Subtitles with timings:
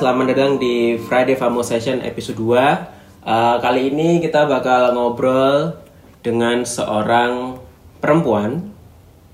[0.00, 5.76] selamat datang di Friday Famo Session episode 2 Uh, Kali ini kita bakal ngobrol
[6.24, 7.60] dengan seorang
[8.00, 8.72] perempuan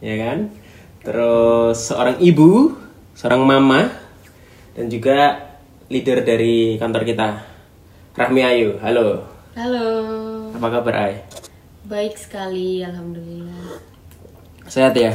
[0.03, 0.51] Ya kan
[1.07, 2.75] Terus seorang ibu,
[3.15, 3.95] seorang mama
[4.75, 5.39] Dan juga
[5.87, 7.47] leader dari kantor kita
[8.19, 9.23] Rahmi Ayu, halo
[9.55, 9.87] Halo,
[10.51, 11.23] Apa kabar Ay?
[11.87, 13.79] baik sekali, alhamdulillah.
[14.67, 15.15] Sehat ya?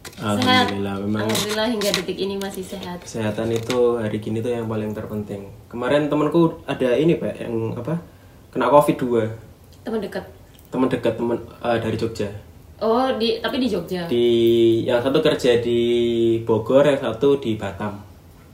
[0.00, 0.40] Sehat.
[0.68, 3.00] Alhamdulillah, memang Alhamdulillah hingga detik ini masih sehat.
[3.00, 5.48] kesehatan itu hari gini tuh yang paling terpenting.
[5.68, 7.96] Kemarin temanku ada ini pak yang apa
[8.48, 10.24] kena covid 2 Teman dekat.
[10.68, 12.28] teman dekat teman eh, dari Jogja.
[12.80, 14.08] Oh, di tapi di Jogja.
[14.08, 14.26] Di
[14.84, 15.80] yang satu kerja di
[16.44, 18.00] Bogor, yang satu di Batam.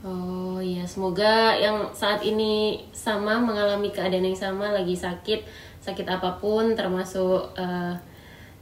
[0.03, 5.43] Oh iya, semoga yang saat ini sama mengalami keadaan yang sama lagi sakit,
[5.79, 7.93] sakit apa pun termasuk eh,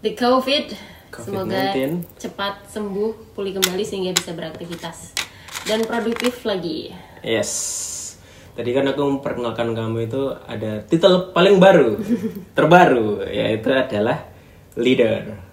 [0.01, 0.73] the COVID.
[1.21, 2.19] Semoga COVID-19.
[2.19, 5.15] cepat sembuh, pulih kembali sehingga bisa beraktivitas
[5.65, 6.91] dan produktif lagi.
[7.25, 7.51] Yes.
[8.55, 11.99] Tadi kan aku memperkenalkan kamu itu ada titel paling baru,
[12.57, 14.31] terbaru, yaitu adalah
[14.79, 15.43] leader.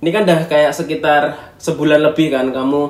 [0.00, 1.22] Ini kan udah kayak sekitar
[1.60, 2.80] sebulan lebih kan kamu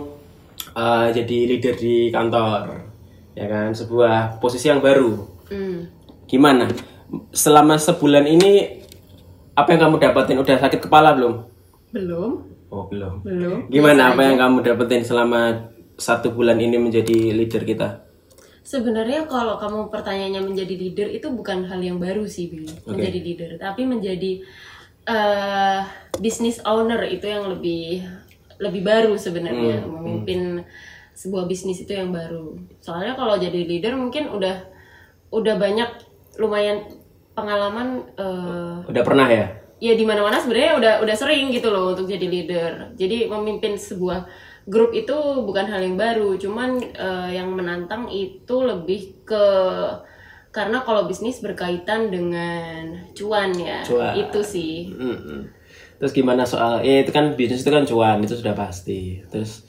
[0.75, 2.87] uh, jadi leader di kantor,
[3.35, 3.75] ya kan?
[3.75, 5.27] Sebuah posisi yang baru.
[5.51, 5.91] Hmm.
[6.31, 6.71] Gimana?
[7.35, 8.83] Selama sebulan ini
[9.59, 10.39] apa yang kamu dapetin?
[10.39, 11.56] Udah sakit kepala belum?
[11.95, 13.23] Belum, Oh belum.
[13.23, 13.59] belum.
[13.71, 17.89] Gimana apa yang kamu dapetin selama satu bulan ini menjadi leader kita?
[18.67, 22.67] Sebenarnya kalau kamu pertanyaannya menjadi leader itu bukan hal yang baru sih, Bi.
[22.83, 24.43] Menjadi leader, tapi menjadi
[25.07, 25.81] eh
[26.19, 28.03] business owner itu yang lebih
[28.59, 30.67] lebih baru sebenarnya memimpin
[31.15, 32.59] sebuah bisnis itu yang baru.
[32.83, 34.67] Soalnya kalau jadi leader mungkin udah
[35.31, 35.91] udah banyak
[36.43, 36.91] lumayan
[37.39, 39.47] pengalaman eh Udah pernah ya?
[39.77, 42.73] Ya di mana-mana sebenarnya udah udah sering gitu loh untuk jadi leader.
[42.97, 44.25] Jadi memimpin sebuah
[44.67, 45.15] grup itu
[45.45, 49.45] bukan hal yang baru, cuman eh, yang menantang itu lebih ke
[50.51, 54.17] karena kalau bisnis berkaitan dengan cuan ya, Cuan.
[54.17, 54.89] itu sih.
[54.89, 55.53] Mm-mm.
[56.01, 59.21] Terus gimana soal ya itu kan bisnis itu kan cuan itu sudah pasti.
[59.29, 59.69] Terus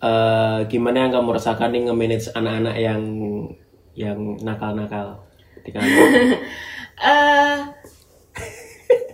[0.00, 3.02] eh, gimana yang kamu rasakan nih nge-manage anak-anak yang
[3.92, 5.20] yang nakal-nakal
[5.60, 6.08] di kantor?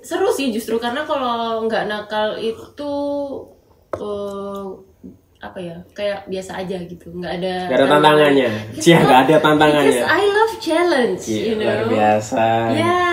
[0.09, 2.93] seru sih justru karena kalau nggak nakal itu
[3.95, 4.65] eh,
[5.39, 8.49] apa ya kayak biasa aja gitu nggak ada Gak ada tantangannya.
[8.75, 9.87] Cia gak ada tantangannya.
[9.87, 11.63] Because I love challenge, Iya, you know.
[11.63, 12.45] luar biasa.
[12.75, 13.07] Ya,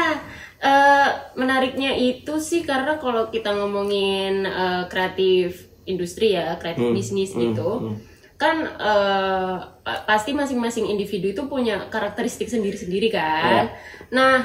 [0.57, 7.29] eh, menariknya itu sih karena kalau kita ngomongin eh, kreatif industri ya, kreatif Hmm, bisnis
[7.29, 7.93] gitu,
[8.35, 13.17] kan eh, pa- pasti masing-masing individu itu punya karakteristik sendiri-sendiri Iya.
[13.21, 13.63] kan.
[14.09, 14.35] Nah,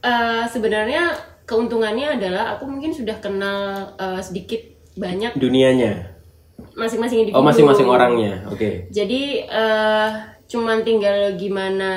[0.00, 4.60] eh, sebenarnya keuntungannya adalah aku mungkin sudah kenal eh, sedikit
[4.94, 6.14] banyak Dunianya.
[6.74, 7.38] masing-masing individu.
[7.38, 8.46] Oh masing-masing orangnya.
[8.50, 8.88] Oke.
[8.90, 10.08] Jadi eh
[10.44, 11.92] cuman tinggal gimana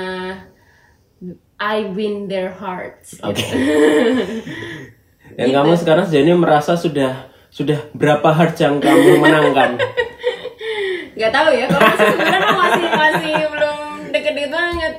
[1.57, 3.17] I win their hearts.
[3.25, 3.41] Oke.
[5.37, 9.81] Dan kamu sekarang sejauh ini merasa sudah sudah berapa hard yang kamu menangkan?
[11.17, 13.77] Gak tahu ya, kalau masih sebenarnya masih masih belum
[14.13, 14.93] deket-deket banget.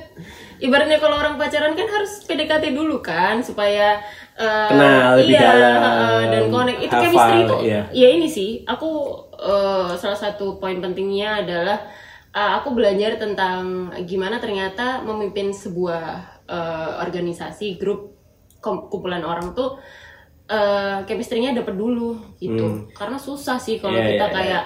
[0.59, 4.03] Ibaratnya kalau orang pacaran kan harus PDKT dulu kan supaya
[4.39, 6.79] eh, Kenal lebih iya, dalam, eh, dan connect.
[6.79, 7.81] Itu hafal, chemistry itu iya.
[7.91, 8.89] ya ini sih aku
[9.35, 11.77] eh, salah satu poin pentingnya adalah
[12.31, 16.03] eh, aku belajar tentang gimana ternyata memimpin sebuah
[16.47, 18.15] eh, organisasi grup
[18.63, 19.79] kumpulan orang tuh
[20.49, 22.89] eh chemistry-nya dapet dulu gitu.
[22.97, 24.07] Karena susah sih kalau Hmm.
[24.07, 24.63] Iya, kita iya, kayak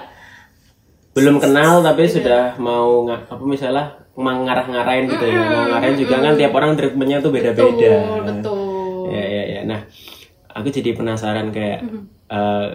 [1.14, 3.86] belum kenal tapi sudah mau apa misalnya
[4.16, 5.44] mengarah-ngarahin gitu ya.
[5.44, 7.68] Mau ngarahin juga kan tiap orang treatmentnya tuh beda-beda.
[7.68, 8.63] Betul betul
[9.10, 9.80] ya ya ya nah
[10.54, 11.82] aku jadi penasaran kayak
[12.30, 12.68] eh,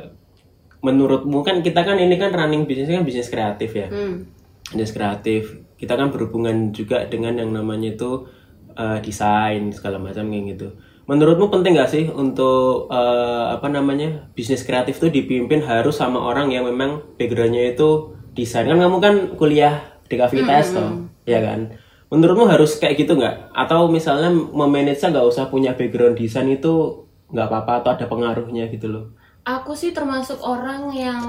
[0.79, 3.87] menurutmu kan kita kan ini kan running bisnis kan bisnis kreatif ya.
[3.87, 4.27] Hmm.
[4.69, 5.63] bisnis kreatif.
[5.79, 8.27] Kita kan berhubungan juga dengan yang namanya itu
[8.75, 10.67] eh, desain segala macam kayak gitu.
[11.09, 16.51] Menurutmu penting gak sih untuk eh, apa namanya bisnis kreatif itu dipimpin harus sama orang
[16.51, 18.67] yang memang backgroundnya itu desain?
[18.67, 20.89] Kan kamu kan kuliah di KVTS toh
[21.29, 21.69] ya kan
[22.09, 27.47] menurutmu harus kayak gitu nggak atau misalnya memanage nggak usah punya background desain itu nggak
[27.49, 29.05] apa-apa atau ada pengaruhnya gitu loh
[29.47, 31.23] Aku sih termasuk orang yang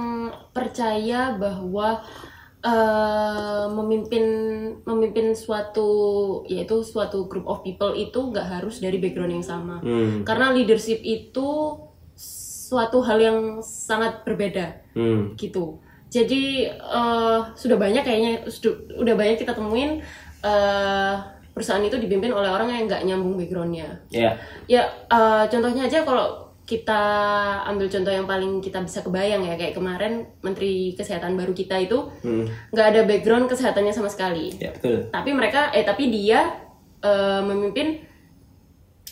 [0.52, 2.02] percaya bahwa
[2.60, 4.24] eh, memimpin
[4.84, 5.88] memimpin suatu
[6.44, 9.80] yaitu suatu group of people itu nggak harus dari background yang sama.
[9.80, 11.48] hmm Karena leadership itu
[12.70, 15.80] suatu hal yang sangat berbeda hmm gitu.
[16.10, 20.02] Jadi eh, sudah banyak kayaknya sudah, udah banyak kita temuin
[20.40, 21.14] eh,
[21.50, 24.32] perusahaan itu dipimpin oleh orang yang nggak nyambung backgroundnya ya
[24.66, 27.02] ya eh, contohnya aja kalau kita
[27.66, 31.98] ambil contoh yang paling kita bisa kebayang ya kayak kemarin Menteri Kesehatan baru kita itu
[32.22, 32.46] Hmm.
[32.70, 34.54] nggak ada background kesehatannya sama sekali.
[34.54, 35.10] Ya betul.
[35.10, 36.46] Tapi mereka eh tapi dia
[37.02, 38.06] eh, memimpin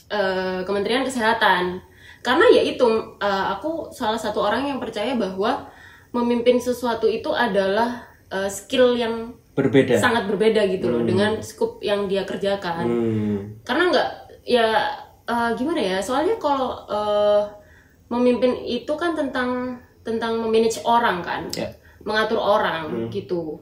[0.07, 1.83] eh, Kementerian Kesehatan.
[2.23, 2.87] Karena ya itu
[3.19, 5.67] eh, aku salah satu orang yang percaya bahwa
[6.15, 9.99] memimpin sesuatu itu adalah eh, skill yang Berbeda.
[9.99, 12.87] sangat berbeda gitu loh dengan scope yang dia kerjakan.
[12.87, 13.39] Hmm.
[13.67, 14.09] karena nggak
[14.47, 14.69] ya
[15.27, 17.43] eh, gimana ya soalnya kalau eh,
[18.07, 21.69] memimpin itu kan tentang tentang memanage orang kan Ya.
[22.01, 23.59] mengatur orang gitu.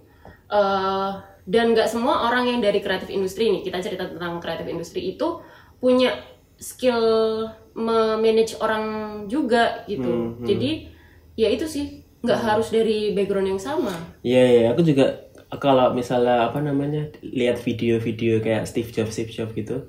[0.46, 1.10] Eh,
[1.46, 5.42] dan nggak semua orang yang dari kreatif industri nih kita cerita tentang kreatif industri itu
[5.78, 6.14] punya
[6.56, 7.02] skill
[7.72, 8.84] memanage orang
[9.26, 10.38] juga gitu.
[10.42, 10.90] Jadi
[11.34, 11.84] ya itu sih
[12.22, 13.92] nggak harus dari background yang sama.
[14.22, 19.54] Iya, iya, aku juga kalau misalnya apa namanya lihat video-video kayak Steve Jobs, Steve Jobs
[19.54, 19.86] gitu,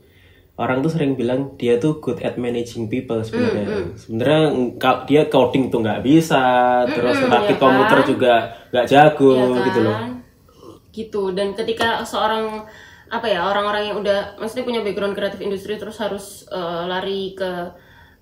[0.58, 3.94] orang tuh sering bilang dia tuh good at managing people sebenarnya.
[3.98, 4.42] Sebenarnya
[4.78, 6.44] ka- dia coding tuh nggak bisa,
[6.88, 8.08] terus rakit ya komputer kan?
[8.08, 8.34] juga
[8.70, 9.66] nggak jago Iya kan?
[9.66, 9.98] gitu loh.
[10.94, 11.24] Gitu.
[11.34, 12.66] Dan ketika seorang
[13.08, 17.52] apa ya orang-orang yang udah maksudnya punya background kreatif industri terus harus eh, lari ke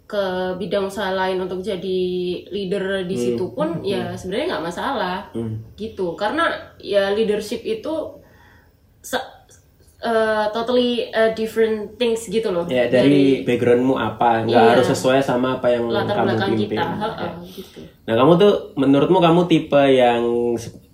[0.05, 0.25] ke
[0.55, 2.01] bidang usaha lain untuk jadi
[2.47, 5.17] leader di situ pun ya sebenarnya nggak masalah.
[5.73, 6.13] Gitu.
[6.13, 6.45] Karena
[6.77, 8.21] ya leadership itu
[9.01, 9.33] se-
[9.97, 12.65] eh, totally eh, different things gitu loh.
[12.65, 14.71] Ya dari, backgroundmu apa, nggak Iya.
[14.77, 16.69] harus sesuai sama apa yang latar kamu belakang pimpin.
[16.69, 16.85] kita.
[16.85, 16.95] Ya.
[17.01, 17.79] Heeh, gitu.
[18.05, 20.21] Nah kamu tuh menurutmu kamu tipe yang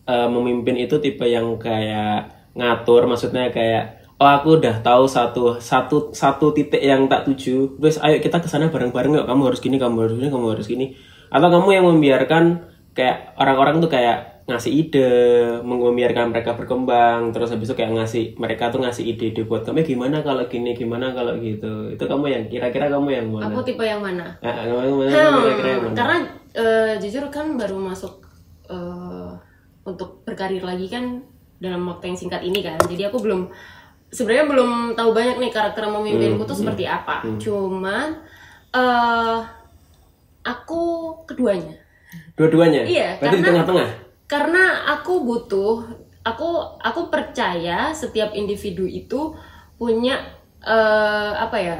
[0.01, 6.13] eh, memimpin itu tipe yang kayak ngatur, maksudnya kayak oh aku udah tahu satu satu
[6.13, 9.25] satu titik yang tak tuju, terus ayo kita ke sana bareng-bareng yuk.
[9.25, 10.93] Kamu harus gini, kamu harus gini, kamu harus gini.
[11.33, 12.43] Atau kamu yang membiarkan
[12.93, 15.09] kayak orang-orang tuh kayak ngasih ide,
[15.63, 19.81] mem- membiarkan mereka berkembang, terus habis itu kayak ngasih mereka tuh ngasih ide-ide buat kamu
[19.81, 21.89] gimana kalau gini, gimana kalau gitu.
[21.89, 23.49] Itu kamu yang kira-kira kamu yang mana?
[23.49, 25.09] aku tipe yang mana Ah, kamu mana?
[25.09, 25.95] Hmm, Kira-kira yang mana?
[25.97, 26.17] karena
[26.53, 28.21] eh, jujur kan baru masuk
[28.69, 29.31] eh,
[29.81, 31.25] untuk berkarir lagi kan
[31.57, 33.49] dalam waktu yang singkat ini kan jadi aku belum
[34.11, 37.23] sebenarnya belum tahu banyak nih karakter memimpinku tuh seperti apa.
[37.39, 38.19] Cuman
[38.71, 39.39] eh
[40.41, 40.81] aku
[41.25, 41.77] keduanya.
[42.35, 42.83] Dua-duanya?
[42.83, 43.89] Iya, Berarti di karena- tengah-tengah?
[44.25, 45.83] karena aku butuh
[46.23, 46.49] aku
[46.79, 49.35] aku percaya setiap individu itu
[49.75, 50.23] punya
[50.61, 51.77] eh, apa ya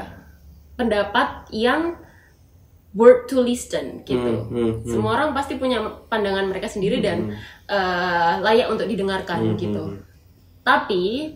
[0.76, 1.96] pendapat yang
[2.92, 4.20] worth to listen gitu.
[4.20, 5.80] Hmm, hmm, semua orang pasti punya
[6.12, 7.32] pandangan mereka sendiri dan
[7.68, 9.96] eh, layak untuk didengarkan gitu.
[10.62, 11.34] tapi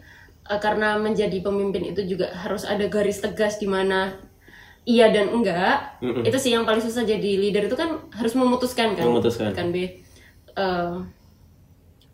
[0.49, 4.17] eh, karena menjadi pemimpin itu juga harus ada garis tegas di mana
[4.85, 9.09] iya dan enggak itu sih yang paling susah jadi leader itu kan harus memutuskan kan?
[9.09, 9.51] Memutuskan.
[9.53, 10.05] kan B
[10.55, 10.95] Eh,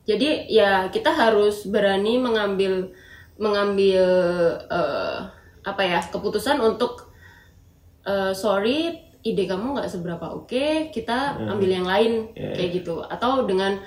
[0.09, 2.89] jadi ya kita harus berani mengambil
[3.37, 4.05] mengambil
[4.65, 5.17] eh,
[5.61, 7.13] apa ya keputusan untuk
[8.01, 13.05] eh, sorry ide kamu nggak seberapa oke kita ambil yang lain kayak gitu.
[13.05, 13.77] Atau dengan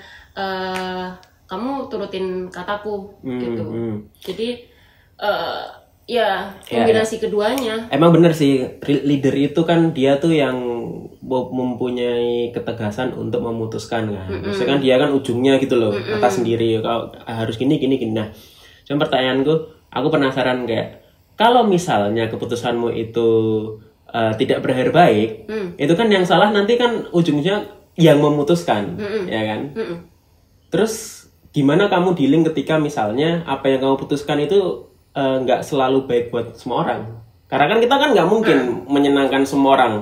[1.54, 3.96] kamu turutin kataku gitu hmm.
[4.18, 4.48] jadi
[5.22, 5.62] eh,
[6.04, 10.56] ya kombinasi keduanya Emang bener sih, leader itu kan dia tuh yang
[11.24, 14.28] mempunyai ketegasan untuk memutuskan kan.
[14.44, 16.76] Maksudnya kan dia kan ujungnya gitu loh, atas sendiri.
[16.84, 18.12] Kalau harus gini, gini, gini.
[18.12, 18.28] Nah,
[18.84, 19.54] cuma pertanyaanku,
[19.88, 21.00] aku penasaran kayak,
[21.40, 23.28] kalau misalnya keputusanmu itu
[24.12, 25.48] eh, tidak berakhir baik,
[25.80, 27.64] itu kan yang salah nanti kan ujungnya
[27.96, 29.72] yang memutuskan, ya kan?
[29.72, 29.98] Mm-mm.
[30.68, 31.23] Terus
[31.54, 36.58] gimana kamu dealing ketika misalnya apa yang kamu putuskan itu eh, nggak selalu baik buat
[36.58, 37.00] semua orang?
[37.46, 38.58] Karena kan kita kan nggak mungkin
[38.90, 39.94] menyenangkan semua orang,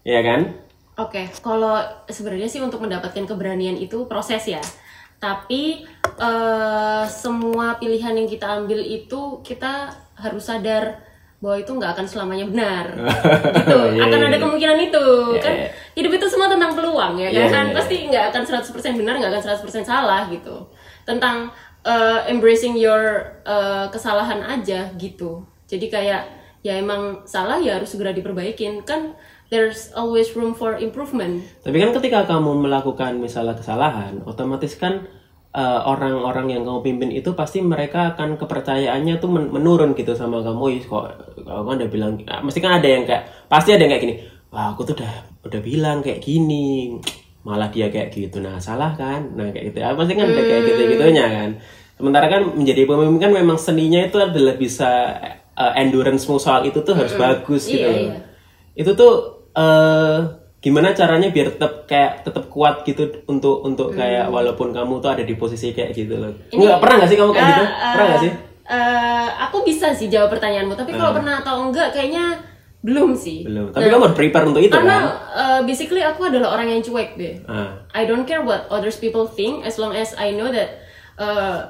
[0.00, 0.56] ya kan?
[0.96, 1.76] Oke, kalau
[2.08, 4.64] sebenarnya sih untuk mendapatkan keberanian itu proses ya.
[5.20, 5.84] Tapi
[6.16, 11.04] eh, semua pilihan yang kita ambil itu kita harus sadar
[11.36, 12.84] bahwa itu nggak akan selamanya benar.
[13.60, 13.78] gitu.
[13.92, 14.42] Iya, akan iya, ada iya.
[14.42, 15.06] kemungkinan itu.
[15.36, 15.68] Iya, kan iya.
[16.00, 17.68] hidup itu semua tentang peluang ya Iya, kan?
[17.68, 17.76] iya, iya.
[17.76, 20.56] Pasti nggak akan 100% benar, nggak akan 100% salah gitu.
[21.06, 21.54] Tentang
[21.86, 25.46] eh, embracing your eh, kesalahan aja gitu.
[25.70, 26.22] Jadi kayak
[26.66, 29.14] ya emang salah ya harus segera diperbaikin kan
[29.54, 35.06] there's always room for improvement Tapi kan ketika kamu melakukan misalnya kesalahan, otomatis kan
[35.54, 40.42] eh, orang-orang yang kamu pimpin itu pasti mereka akan kepercayaannya tuh men- menurun gitu sama
[40.42, 40.82] kamu.
[40.90, 41.04] Kok
[41.46, 44.14] kamu kan udah bilang, mesti kan ada yang kayak, pasti ada yang kayak gini.
[44.50, 45.12] Wah, aku tuh udah
[45.46, 46.98] udah bilang kayak gini,
[47.46, 48.42] malah dia kayak gitu.
[48.42, 49.30] Nah, salah kan?
[49.38, 49.78] Nah, kayak gitu.
[49.78, 51.50] Ya, pasti kan ada kayak gitu-gitunya kan.
[51.94, 54.90] Sementara kan menjadi pemimpin kan memang seninya itu adalah bisa
[55.54, 57.86] eh, endurance-mu soal itu tuh harus bagus gitu.
[57.86, 58.18] Iya, loh iya.
[58.76, 59.14] itu tuh
[59.56, 60.20] eh
[60.66, 65.22] gimana caranya biar tetap kayak tetap kuat gitu untuk untuk kayak walaupun kamu tuh ada
[65.22, 68.22] di posisi kayak gitu loh nggak pernah nggak sih kamu kayak gitu Eh, pernah nggak
[68.26, 68.32] sih
[68.66, 72.34] eh, aku bisa sih jawab pertanyaanmu tapi kalau pernah atau enggak kayaknya
[72.86, 73.42] belum sih.
[73.42, 73.74] Belum.
[73.74, 75.04] Tapi kamu harus prepare untuk itu karena kan?
[75.34, 77.34] uh, basically aku adalah orang yang cuek deh.
[77.50, 77.82] Ah.
[77.90, 80.78] I don't care what others people think as long as I know that
[81.18, 81.66] uh,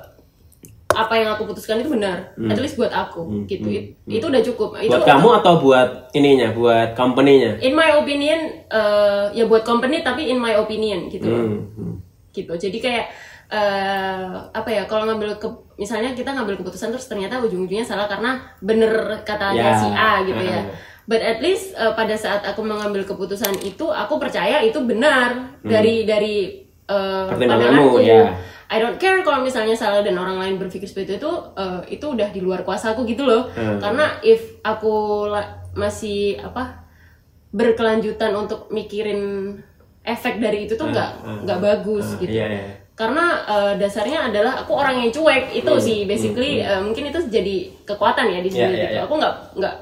[0.96, 2.36] apa yang aku putuskan itu benar.
[2.36, 3.48] At least buat aku.
[3.48, 3.68] Gitu.
[3.68, 4.76] It- itu udah cukup.
[4.76, 7.64] Itu buat kamu atau buat ininya buat company-nya?
[7.64, 11.28] In my opinion uh, ya buat company tapi in my opinion gitu.
[11.28, 11.94] Hmm, hmm.
[12.36, 12.52] gitu.
[12.52, 13.06] Jadi kayak
[13.46, 15.46] eh apa ya kalau ngambil ke
[15.78, 20.42] misalnya kita ngambil keputusan terus ternyata ujung-ujungnya salah karena bener katanya Ya, si A gitu
[20.42, 20.66] ya.
[20.66, 20.95] Uh-uh.
[21.06, 26.02] But at least eh, pada saat aku mengambil keputusan itu aku percaya itu benar dari
[26.02, 26.36] dari
[26.86, 27.26] Hmm.
[27.28, 27.98] Pertimbanganmu, pandanganku.
[28.00, 28.30] ya.
[28.66, 32.28] I don't care kalau misalnya salah dan orang lain berpikir seperti itu eh, itu udah
[32.28, 33.78] di luar kuasa aku gitu loh Hmm.
[33.78, 35.26] karena if aku
[35.72, 36.86] masih apa
[37.50, 39.54] berkelanjutan untuk mikirin
[40.02, 41.10] efek dari itu tuh nggak
[41.42, 42.62] nggak bagus gitu iya iya
[42.94, 47.20] karena eh, dasarnya adalah aku orang yang cuek itu Hmm, sih basically eh, mungkin itu
[47.26, 49.02] jadi kekuatan ya di sini Iya, iya, gitu iya.
[49.04, 49.74] aku nggak nggak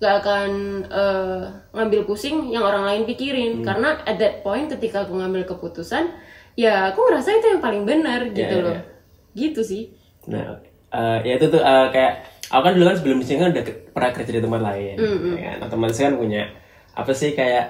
[0.00, 0.50] nggak akan
[0.88, 1.40] eh,
[1.76, 3.10] ngambil pusing yang orang lain Hmm.
[3.12, 6.08] pikirin karena at that point ketika aku ngambil keputusan
[6.56, 8.72] ya aku ngerasa itu yang paling benar gitu iya, loh.
[8.74, 8.82] iya.
[9.30, 9.92] gitu sih.
[10.26, 10.56] Nah,
[10.90, 12.12] eh, ya itu tuh eh, kayak
[12.48, 14.96] aku kan dulu kan sebelum di sini kan udah ke- pernah kerja di tempat lain,
[15.36, 15.56] ya kan?
[15.68, 16.42] Otomatis kan punya
[16.90, 17.64] apa sih kayak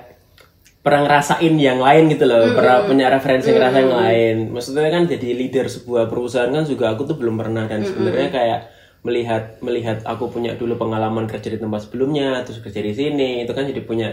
[0.80, 4.37] pernah ngerasain yang lain gitu loh, pernah punya referensi ngerasa yang lain.
[4.49, 8.58] Maksudnya kan jadi leader sebuah perusahaan kan juga aku tuh belum pernah dan sebenarnya kayak
[9.00, 13.52] melihat melihat aku punya dulu pengalaman kerja di tempat sebelumnya, terus kerja di sini, itu
[13.57, 14.09] kan jadi punya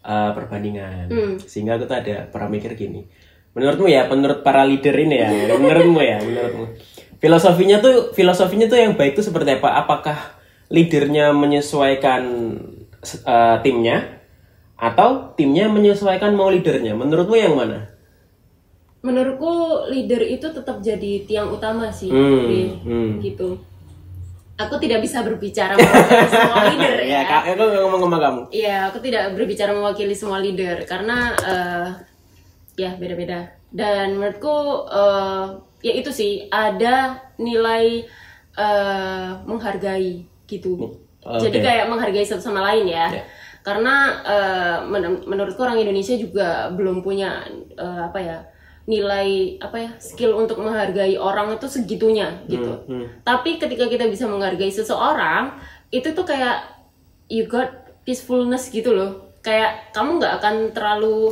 [0.00, 1.08] eh, perbandingan.
[1.44, 3.04] Sehingga aku tuh ada pernah mikir gini.
[3.52, 5.28] Menurutmu ya, menurut para leader ini ya,
[5.60, 6.64] menurutmu ya, menurutmu.
[7.20, 9.76] Filosofinya tuh filosofinya tuh yang baik tuh seperti apa?
[9.84, 10.18] Apakah
[10.72, 12.22] leadernya menyesuaikan
[13.04, 14.24] eh, timnya
[14.80, 16.96] atau timnya menyesuaikan mau leadernya?
[16.96, 17.90] Menurutmu yang mana?
[19.00, 22.60] menurutku leader itu tetap jadi tiang utama sih Hmm, Bi.
[22.84, 23.10] hmm.
[23.24, 23.56] gitu
[24.60, 28.40] aku tidak bisa berbicara mewakili semua leader Ya, ya kak, aku ngomong sama kamu.
[28.52, 31.86] Iya, aku tidak berbicara mewakili semua leader karena eh,
[32.76, 33.48] ya beda-beda.
[33.70, 34.56] Dan menurutku
[34.88, 35.44] eh,
[35.80, 38.04] ya itu sih ada nilai
[38.54, 40.98] eh, menghargai gitu.
[41.20, 41.40] Oke.
[41.46, 43.06] Jadi kayak menghargai satu sama lain ya.
[43.12, 43.24] Ya.
[43.60, 47.44] Karena eh, men- menurutku orang Indonesia juga belum punya
[47.76, 48.38] eh, apa ya
[48.90, 52.82] nilai apa ya skill untuk menghargai orang itu segitunya gitu.
[52.90, 53.22] hmm.
[53.22, 55.54] Tapi ketika kita bisa menghargai seseorang,
[55.94, 56.66] itu tuh kayak
[57.30, 57.70] you got
[58.02, 59.30] peacefulness gitu loh.
[59.46, 61.30] Kayak kamu nggak akan terlalu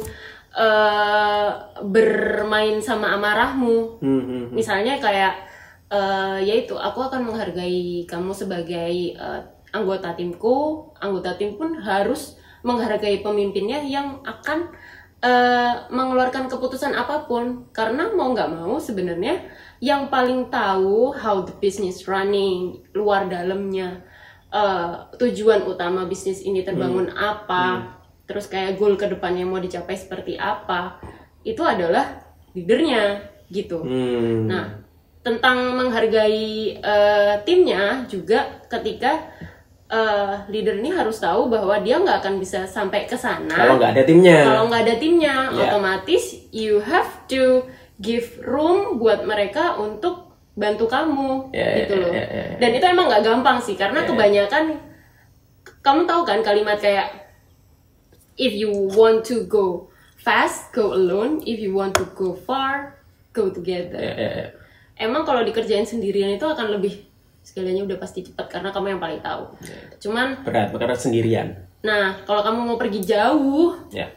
[0.55, 1.49] eh,
[1.83, 3.99] bermain sama amarahmu.
[3.99, 4.45] Hmm, hmm.
[4.55, 5.35] Misalnya kayak
[5.89, 9.41] eh yaitu aku akan menghargai kamu sebagai eh,
[9.75, 10.87] anggota timku.
[11.03, 14.71] Anggota tim pun harus menghargai pemimpinnya yang akan
[15.23, 17.71] eh, mengeluarkan keputusan apa pun.
[17.75, 19.45] Karena mau nggak mau sebenarnya
[19.79, 24.03] yang paling tahu how the business running luar dalamnya
[24.51, 27.97] eh, tujuan utama bisnis ini terbangun apa.
[28.29, 31.01] Terus kayak goal ke depannya mau dicapai seperti apa.
[31.43, 33.81] Itu adalah leadernya gitu.
[33.81, 34.45] Hmm.
[34.49, 34.67] Nah,
[35.25, 39.29] tentang menghargai eh, timnya juga ketika
[39.89, 43.93] eh, leader ini harus tahu bahwa dia nggak akan bisa sampai ke sana Kalau nggak
[43.97, 44.39] ada timnya.
[44.45, 45.37] kalau nggak ada timnya.
[45.49, 45.61] Ya.
[45.65, 47.65] Otomatis you have to
[47.99, 52.11] give room buat mereka untuk bantu kamu Ya, ya, gitu loh.
[52.11, 52.57] ya, ya, ya.
[52.59, 54.77] Dan itu emang nggak gampang sih karena kebanyakan
[55.81, 57.09] kamu tahu kan kalimat kayak
[58.37, 62.99] if you want to go fast go alone, if you want to go far
[63.33, 64.47] go together Ya, ya, ya.
[65.01, 67.08] emang kalau dikerjain sendirian itu akan lebih
[67.49, 69.49] segalanya udah pasti cepat karena kamu yang paling tahu.
[69.99, 71.49] Cuman, Berat, karena sendirian.
[71.79, 74.11] nah kalau kamu mau pergi jauh Ya.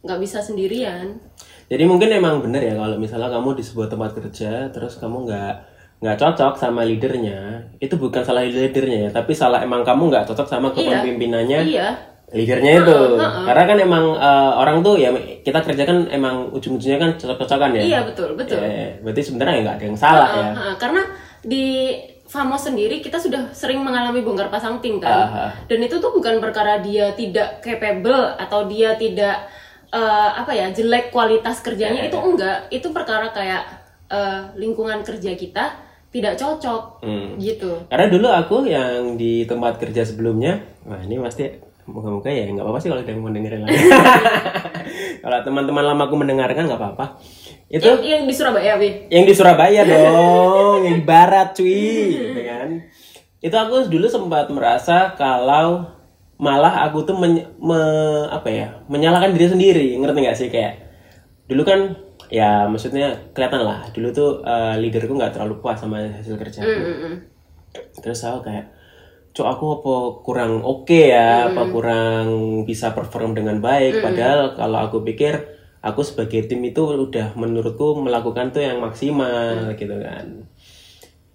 [0.00, 1.20] nggak bisa sendirian.
[1.66, 5.52] Jadi mungkin emang bener ya kalau misalnya kamu di sebuah tempat kerja terus kamu nggak
[6.00, 10.48] nggak cocok sama leadernya, itu bukan salah leadernya ya, tapi salah emang kamu nggak cocok
[10.48, 11.88] sama kepemimpinannya Iya,
[12.32, 12.98] leadernya itu.
[13.20, 15.12] Karena kan emang eh, orang tuh ya
[15.44, 17.82] kita kerja kan emang ujung-ujungnya kan cocok-cocokan ya.
[17.84, 18.56] iya betul betul.
[18.58, 20.48] Ya, berarti sebenarnya nggak ada yang salah ya.
[20.48, 21.02] Ah, ah, karena
[21.40, 21.64] di
[22.30, 25.50] Famos sendiri kita sudah sering mengalami bongkar pasang tim kan, Ah, ah.
[25.66, 29.50] dan itu tuh bukan perkara dia tidak capable atau dia tidak
[29.90, 29.98] eh,
[30.32, 33.66] apa ya jelek kualitas kerjanya itu enggak, itu perkara kayak
[34.06, 35.74] eh, lingkungan kerja kita
[36.08, 37.34] tidak cocok Hmm.
[37.36, 37.82] gitu.
[37.86, 41.50] Karena dulu aku yang di tempat kerja sebelumnya, wah ini pasti
[41.84, 43.78] moga-moga ya nggak apa-apa sih kalau ada yang mau dengerin lagi.
[45.22, 47.06] kalau teman-teman lama aku mendengarkan nggak apa-apa.
[47.70, 47.86] Itu?
[47.86, 49.06] Yang, yang di Surabaya, Bi.
[49.14, 52.68] yang di Surabaya dong, yang di barat cuy, gitu kan.
[53.38, 55.86] Itu aku dulu sempat merasa kalau
[56.34, 60.48] malah aku tuh men- me- apa ya, menyalahkan diri sendiri, ngerti nggak sih?
[60.50, 60.82] Kayak
[61.46, 61.94] dulu kan
[62.30, 67.14] ya maksudnya kelihatan lah dulu tuh eh, leaderku nggak terlalu puas sama hasil kerjaku Mm-mm.
[67.98, 68.70] terus aku kayak
[69.34, 69.94] cok aku apa
[70.26, 71.50] kurang oke ya?
[71.50, 72.26] Apa kurang
[72.66, 74.02] bisa perform dengan baik?
[74.02, 75.38] Padahal kalau aku pikir
[75.80, 80.44] aku sebagai tim itu udah menurutku melakukan tuh yang maksimal gitu kan.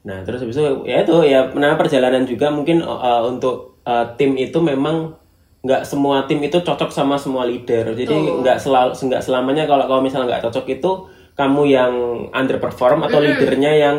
[0.06, 4.38] Nah terus habis itu ya itu ya nah perjalanan juga mungkin uh, untuk uh, tim
[4.38, 5.18] itu memang
[5.66, 7.90] nggak semua tim itu cocok sama semua leader.
[7.98, 8.14] Jadi
[8.46, 10.92] nggak selalu nggak selamanya kalau kalau misalnya nggak cocok itu
[11.34, 11.94] kamu yang
[12.30, 13.98] underperform atau leadernya yang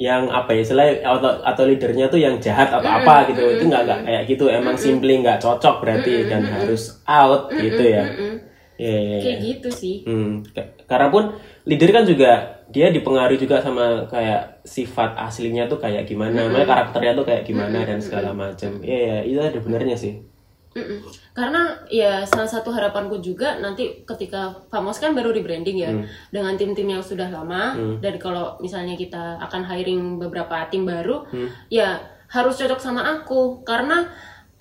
[0.00, 3.40] yang apa ya istilahnya atau atau leadernya tuh yang jahat atau apa gitu.
[3.56, 4.52] Itu nggak nggak kayak gitu.
[4.52, 8.04] Emang simply nggak cocok berarti dan harus out gitu ya
[8.80, 9.20] Iya, iya, iya.
[9.20, 11.24] kayak gitu sih Hmm, ka- karena pun
[11.68, 12.30] leader kan juga
[12.72, 17.78] dia dipengaruhi juga sama kayak sifat aslinya tuh kayak gimana, makanya karakternya tuh kayak gimana
[17.84, 18.70] dan segala macam.
[18.80, 20.14] Iya, iya, itu ada benernya sih.
[20.70, 21.02] Mm-mm.
[21.34, 25.90] Karena ya salah satu harapanku juga nanti ketika Famos kan baru rebranding ya
[26.30, 31.26] dengan tim-tim yang sudah lama dan kalau misalnya kita akan hiring beberapa tim baru
[31.68, 31.98] ya
[32.30, 34.06] harus cocok sama aku karena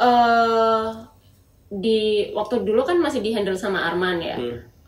[0.01, 0.87] eh
[1.69, 4.37] di waktu dulu kan masih di handle sama Arman ya.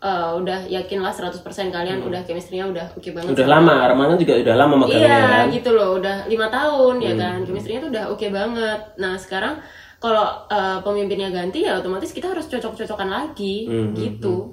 [0.02, 4.56] Eh, udah yakinlah 100% kalian udah chemistry-nya udah oke banget Udah lama, Armando juga udah
[4.58, 5.46] lama magangnya Iya kan.
[5.54, 8.82] gitu loh, udah lima tahun ya kan, chemistry-nya tuh udah oke banget.
[8.98, 9.62] Nah sekarang
[10.02, 14.50] kalau uh, pemimpinnya ganti ya otomatis kita harus cocok-cocokan lagi gitu.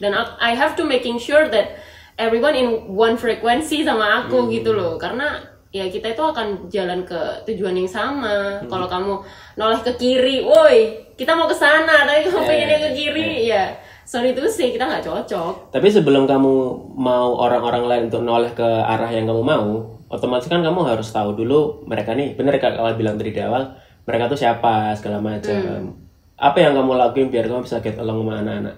[0.00, 1.76] Dan I I have to making sure that
[2.16, 5.44] everyone in one frequency sama aku gitu loh, karena
[5.76, 8.64] ya kita itu akan jalan ke tujuan yang sama.
[8.64, 9.20] Kalau kamu
[9.60, 13.72] noleh ke kiri, woi kita mau ke sana, tapi kamu pengennya ke kiri, ya
[14.06, 15.74] sorry itu sih kita nggak cocok.
[15.74, 16.54] Tapi sebelum kamu
[16.94, 21.34] mau orang-orang lain untuk noleh ke arah yang kamu mau, otomatis kan kamu harus tahu
[21.34, 23.74] dulu mereka nih, bener kak kalau bilang dari di awal,
[24.06, 25.98] mereka tuh siapa segala macam.
[26.38, 28.76] Apa yang kamu lakuin biar kamu bisa get along sama anak-anak?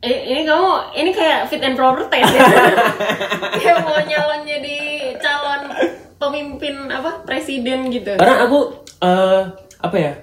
[0.00, 2.40] Eh, ini kamu ini kayak fit and proper test ya
[3.60, 4.76] kayak mau nyalon jadi
[5.20, 5.68] calon
[6.16, 9.44] pemimpin apa presiden gitu Karena aku eh
[9.76, 10.16] apa ya?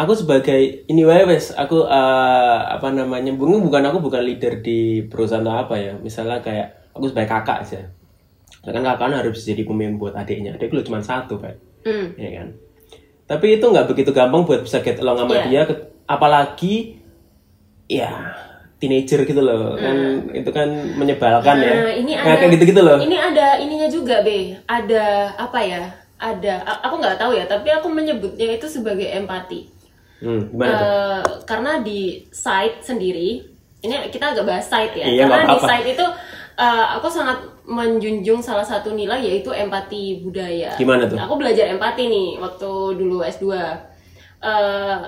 [0.00, 3.36] Aku sebagai ini wae wes, aku eh, apa namanya?
[3.36, 5.92] Bukan bukan aku bukan leader di perusahaan atau apa ya.
[6.00, 7.80] Misalnya kayak aku sebagai kakak aja.
[8.64, 10.56] Kan kakak harus jadi pemimpin buat adiknya.
[10.56, 11.70] Adikku lu cuma satu, Pak.
[11.80, 12.12] Hmm.
[12.20, 12.48] ya kan
[13.24, 15.44] tapi itu nggak begitu gampang buat bisa get along sama Iya.
[15.46, 15.62] dia
[16.04, 16.98] apalagi
[17.86, 18.10] ya
[18.82, 19.96] teenager gitu loh kan
[20.34, 20.66] itu kan
[20.98, 21.72] menyebalkan ya.
[21.78, 24.56] Nah, ini Nah, ada kayak gitu-gitu loh Ini ada ininya juga, Be.
[24.66, 25.84] Ada apa ya?
[26.18, 29.68] Ada a- aku nggak tahu ya, tapi aku menyebutnya itu sebagai empati.
[30.20, 33.42] Hmm, gimana tuh Eh, karena di site sendiri,
[33.80, 35.06] ini kita agak bahas site ya.
[35.08, 36.06] Iya, karena di site itu
[36.60, 40.74] eh, aku sangat menjunjung salah satu nilai yaitu empati budaya.
[40.74, 41.16] Gimana tuh?
[41.16, 43.44] Aku belajar empati nih waktu dulu S2.
[44.40, 44.98] Eh,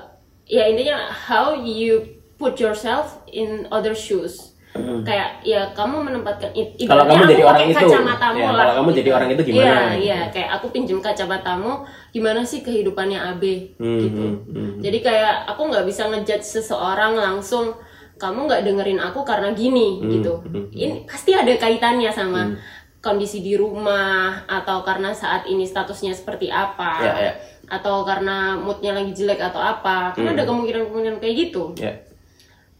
[0.52, 2.04] ya intinya how you
[2.36, 4.51] put yourself in other shoes.
[4.72, 6.88] Kayak ya kamu menempatkan Hmm.
[6.88, 9.68] Kalau kamu jadi orang itu, kacamatamu ya, lah, kalau kamu jadi orang itu gimana?
[9.68, 13.42] Iya, iya, kayak aku pinjem kacamatamu, gimana sih kehidupannya AB
[13.76, 14.24] Hmm, gitu.
[14.24, 14.70] hmm, hmm.
[14.80, 17.76] Jadi kayak aku nggak bisa ngejudge seseorang langsung
[18.16, 20.32] kamu nggak dengerin aku karena gini Hmm, gitu.
[20.72, 22.56] Ini pasti ada kaitannya sama
[23.02, 27.02] kondisi di rumah atau karena saat ini statusnya seperti apa.
[27.02, 27.32] Ya, ya.
[27.68, 30.14] Atau karena moodnya lagi jelek atau apa.
[30.14, 30.38] Karena Hmm.
[30.38, 31.76] ada kemungkinan-kemungkinan kayak gitu.
[31.76, 31.92] ya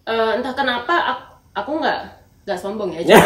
[0.03, 2.01] Eh, entah kenapa aku, aku nggak
[2.43, 3.03] nggak sombong ya.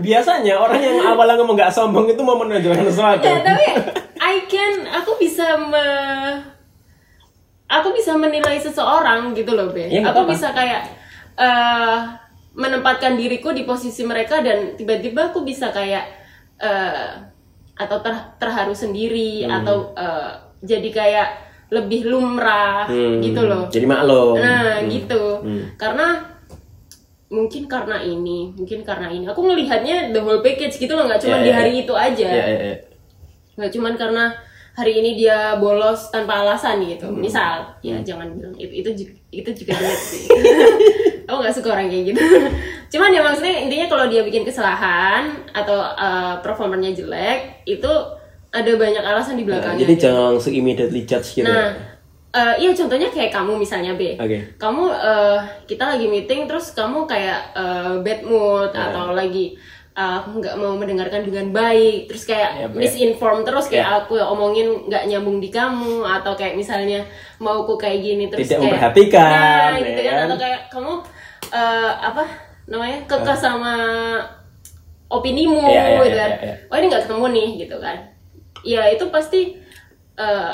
[0.00, 3.66] biasanya orang yang awalnya ngomong nggak sombong itu mau menunjukkan sesuatu ya tapi
[4.18, 5.86] I can aku bisa me
[7.66, 10.30] aku bisa menilai seseorang gitu loh be Ya, aku apa-apa.
[10.30, 10.82] bisa kayak
[11.36, 11.96] eh
[12.50, 16.02] menempatkan diriku di posisi mereka dan tiba-tiba aku bisa kayak
[16.56, 17.08] eh
[17.76, 19.54] atau ter- terharu sendiri Hmm.
[19.54, 20.30] atau eh,
[20.60, 21.28] jadi kayak
[21.70, 24.88] lebih lumrah Hmm, gitu loh jadi maklum Nah, Hmm.
[24.90, 25.22] gitu.
[25.38, 25.64] Hmm.
[25.76, 26.08] Karena
[27.30, 29.24] mungkin karena ini, mungkin karena ini.
[29.24, 32.28] Aku ngelihatnya the whole package gitu loh, nggak cuma Ya, di ya, hari itu aja.
[32.28, 32.76] ya, ya, ya.
[33.54, 34.24] Nggak cuma karena
[34.70, 37.06] hari ini dia bolos tanpa alasan gitu.
[37.06, 37.18] Hmm.
[37.18, 40.24] Misal, ya jangan bilang itu itu ju- itu juga jelek sih.
[41.30, 42.20] Aku nggak suka orang kayak gitu.
[42.90, 47.92] Cuman ya maksudnya intinya kalau dia bikin kesalahan atau uh, performernya jelek, itu
[48.50, 49.78] ada banyak alasan di Nah, belakangnya.
[49.80, 50.02] jadi gitu.
[50.02, 51.70] jangan langsung immediately judge gitu Nah,
[52.30, 54.14] eh, iya contohnya kayak kamu misalnya B.
[54.14, 54.54] Oke.
[54.54, 58.90] Kamu eh, kita lagi meeting terus kamu kayak eh, bad mood Iya.
[58.90, 59.58] atau lagi
[59.90, 62.78] eh, nggak mau mendengarkan dengan baik, terus kayak Iya, iya.
[62.78, 63.98] misinform terus kayak Iya.
[64.00, 67.02] aku omongin nggak nyambung di kamu atau kayak misalnya
[67.38, 69.30] mau aku kayak gini terus Tidak kayak memperhatikan,
[69.74, 70.26] nah, gitu ya kan kan?
[70.30, 70.92] atau kayak kamu
[71.50, 72.24] eh, apa
[72.70, 73.74] namanya kekeh sama
[75.10, 76.30] opinimu Iya, iya, gitu iya, kan.
[76.30, 76.54] iya, iya.
[76.70, 77.96] Oh ini nggak ketemu nih gitu kan.
[78.62, 79.40] Ya itu pasti
[80.14, 80.52] eh,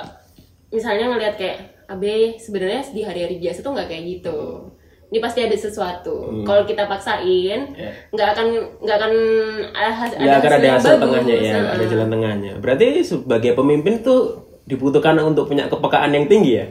[0.69, 4.39] misalnya ngelihat kayak Abe sebenarnya di hari-hari biasa tuh nggak kayak gitu.
[5.07, 6.17] Ini pasti ada sesuatu.
[6.27, 6.43] Hmm.
[6.43, 7.91] Kalau kita paksain, Ya.
[8.11, 8.47] nggak akan
[8.83, 9.13] nggak akan
[9.71, 11.03] ada, Ya, akan ada hasil bagus.
[11.07, 12.53] tengahnya ya, Nah, ada jalan tengahnya.
[12.59, 16.67] Berarti sebagai pemimpin tuh dibutuhkan untuk punya kepekaan yang tinggi ya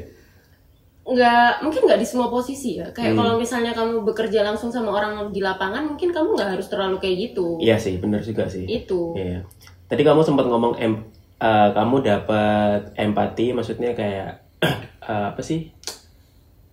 [1.05, 5.29] nggak mungkin nggak di semua posisi ya kayak kalau misalnya kamu bekerja langsung sama orang
[5.29, 9.13] di lapangan mungkin kamu nggak harus terlalu kayak gitu iya sih benar juga sih itu
[9.13, 9.45] Iya.
[9.85, 11.05] Tadi kamu sempat ngomong em,
[11.39, 14.43] eh, kamu dapat empati, maksudnya kayak
[15.11, 15.71] eh, apa sih?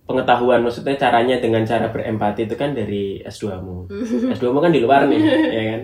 [0.03, 3.87] Pengetahuan, maksudnya caranya dengan cara berempati itu kan dari S2-mu.
[4.35, 5.81] S2-mu kan di luar nih, ya kan?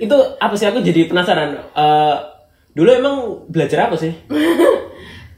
[0.00, 0.64] Itu apa sih?
[0.64, 1.60] Aku jadi penasaran.
[1.76, 2.16] Eh,
[2.72, 3.16] dulu emang
[3.52, 4.16] belajar apa sih?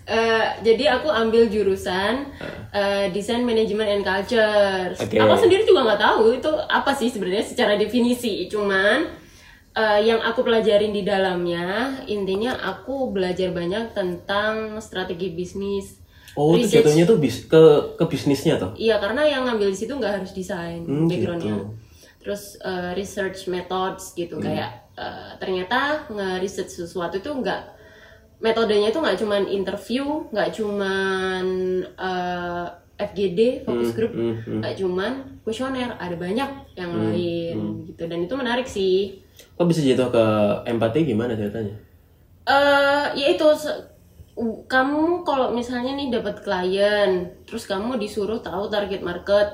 [0.02, 2.26] Eh, jadi aku ambil jurusan
[2.74, 4.90] eh, desain manajemen and culture.
[4.98, 5.14] Oke.
[5.14, 8.50] Aku sendiri juga nggak tahu itu apa sih sebenarnya secara definisi.
[8.50, 9.06] Cuman
[9.76, 11.64] eh, yang aku pelajarin di dalamnya
[12.06, 16.00] intinya aku belajar banyak tentang strategi bisnis.
[16.34, 17.60] Oh, itu jatuhnya tuh bis, ke
[17.98, 18.72] ke bisnisnya tuh.
[18.76, 21.56] Iya karena yang ngambil di situ nggak harus desain Hmm, backgroundnya.
[21.60, 21.66] gitu.
[22.22, 24.44] Terus eh, research methods gitu Hmm.
[24.44, 27.60] kayak eh, ternyata nge-research sesuatu itu nggak
[28.42, 31.44] metodenya itu nggak cuman interview, nggak cuman
[31.98, 32.66] eh,
[33.02, 34.58] FGD focus group, Hmm, hmm.
[34.62, 35.12] nggak cuman
[35.44, 37.86] kuesioner, ada banyak yang lain hmm.
[37.92, 39.21] gitu dan itu menarik sih.
[39.54, 40.24] Kok bisa jatuh ke
[40.66, 41.76] empati gimana ceritanya?
[42.42, 43.46] eh ya itu
[44.66, 49.46] kamu kalau misalnya nih dapat klien, terus kamu disuruh tahu target market,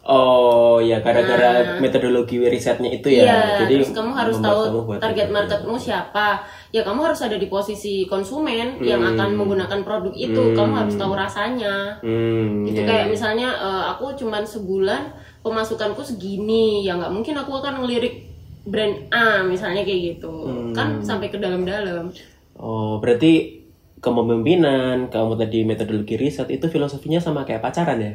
[0.00, 3.20] Oh ya gara-gara metodologi risetnya itu ya.
[3.20, 4.60] Iya, Jadi terus kamu harus tahu
[4.96, 5.34] target itu.
[5.36, 6.40] marketmu siapa.
[6.72, 9.12] Ya kamu harus ada di posisi konsumen yang Hmm.
[9.12, 10.56] akan menggunakan produk itu.
[10.56, 12.00] Kamu harus tahu rasanya.
[12.00, 13.12] Hmm, Gitu iya, kayak iya.
[13.12, 15.02] misalnya eh, aku cuman sebulan
[15.44, 18.29] pemasukanku segini, ya nggak mungkin aku akan ngelirik
[18.70, 20.30] brand A misalnya kayak gitu.
[20.30, 20.72] Hmm.
[20.72, 22.14] Kan sampai ke dalam-dalam.
[22.54, 23.60] Oh, berarti
[24.00, 28.14] kepemimpinan, kamu tadi metodologi riset itu filosofinya sama kayak pacaran ya.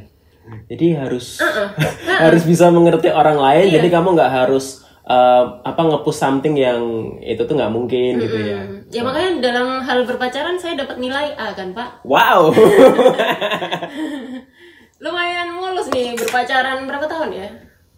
[0.69, 1.41] Jadi harus
[2.23, 3.65] harus bisa mengerti orang lain.
[3.69, 3.81] Iya.
[3.81, 6.81] Jadi kamu nggak harus eh, apa ngepush something yang
[7.21, 8.61] itu tuh nggak mungkin gitu ya.
[8.61, 12.05] Hmm, Ya makanya dalam hal berpacaran saya dapat nilai A kan Pak.
[12.05, 12.53] Wow.
[15.03, 17.47] Lumayan mulus nih berpacaran berapa tahun ya?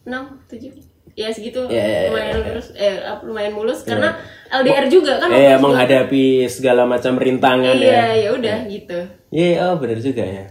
[0.07, 0.17] 6,
[0.49, 0.96] 7?
[1.17, 2.45] Ya segitu Ya, ya, ya, lumayan ya.
[2.45, 2.93] mulus eh
[3.25, 4.13] lumayan mulus karena
[4.53, 5.57] LDR juga kan itu.
[5.57, 7.89] menghadapi segala macam rintangan ya.
[7.89, 8.99] Iya, ya udah gitu.
[9.33, 10.45] Iya, oh benar juga ya.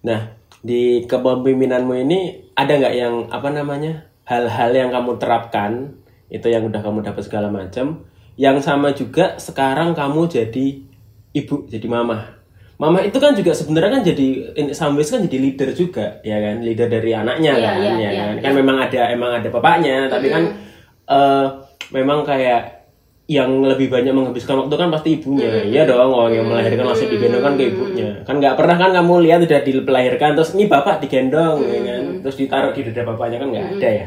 [0.00, 0.32] Nah,
[0.64, 2.20] di kepemimpinanmu ini
[2.56, 5.92] ada nggak yang apa namanya hal-hal yang kamu terapkan
[6.32, 8.02] itu yang udah kamu dapat segala macam,
[8.34, 10.66] yang sama juga sekarang kamu jadi
[11.36, 12.35] ibu, jadi mama.
[12.76, 16.36] Mama itu kan juga sebenarnya kan jadi in some ways kan jadi leader juga, ya
[16.36, 18.36] kan, leader dari anaknya Iya, kan, iya, ya iya, kan.
[18.44, 20.42] Kan memang ada emang ada bapaknya, tapi kan
[21.08, 21.46] eh,
[21.96, 22.76] memang kayak
[23.26, 25.66] yang lebih banyak menghabiskan waktu kan pasti ibunya.
[25.66, 28.22] Iya dong orang yang melahirkan langsung digendong kan ke ibunya.
[28.22, 32.02] Kan nggak pernah kan kamu lihat udah dilahirkan terus ini bapak digendong ya kan?
[32.22, 34.04] Terus ditaruh di dada bapaknya kan nggak ada ya?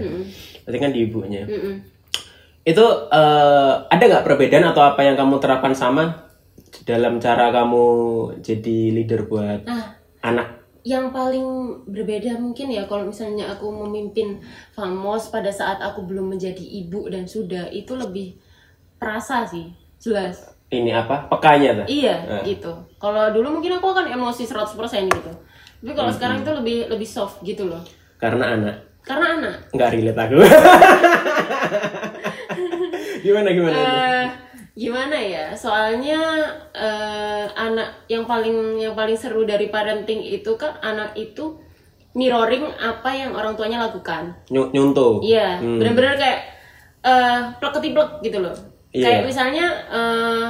[0.64, 1.44] Berarti kan di ibunya.
[1.44, 1.76] Mm-mm.
[2.70, 6.29] itu eh, ada nggak perbedaan atau apa yang kamu terapkan sama
[6.84, 7.86] dalam cara kamu
[8.40, 10.58] jadi leader buat Nah, anak?
[10.80, 11.44] yang paling
[11.86, 14.40] berbeda mungkin ya kalau misalnya aku memimpin
[14.72, 18.40] Famos pada saat aku belum menjadi ibu dan sudah itu lebih
[18.96, 20.56] perasa sih, jelas.
[20.70, 21.28] ini apa?
[21.28, 21.86] Pekanya tuh?
[21.90, 22.70] Iya, gitu.
[22.96, 24.78] Kalau dulu mungkin aku akan emosi 100%
[25.10, 25.32] gitu.
[25.80, 27.82] Tapi kalau sekarang itu lebih lebih soft gitu loh.
[28.18, 28.76] karena anak?
[29.02, 29.56] Karena anak.
[29.74, 30.38] Nggak relate aku.
[33.20, 33.76] Gimana gimana?
[33.76, 34.26] Eh
[34.80, 35.52] gimana ya?
[35.54, 36.20] Soalnya
[36.72, 41.60] eh, anak yang paling yang paling seru dari parenting itu kan anak itu
[42.12, 44.34] mirroring apa yang orang tuanya lakukan.
[44.48, 45.78] Ny- nyuntuh Iya, Hmm.
[45.78, 46.40] benar-benar kayak
[47.02, 48.56] eh plek ketiplek gitu loh.
[48.90, 49.04] Iya.
[49.04, 50.48] Kayak misalnya eh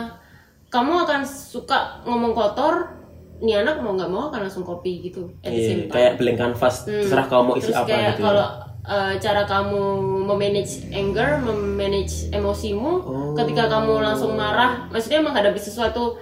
[0.70, 2.94] kamu akan suka ngomong kotor,
[3.40, 5.26] nih anak mau nggak mau akan langsung copy gitu.
[5.42, 5.92] At the Iya, same time.
[5.92, 8.48] kayak blank canvas terserah kamu mau isi Terus apa kayak gitu kalau
[8.82, 9.82] eh, cara kamu
[10.24, 13.32] memanage anger, memanage emosimu, Oh.
[13.34, 16.16] ketika kamu langsung marah, maksudnya menghadapi sesuatu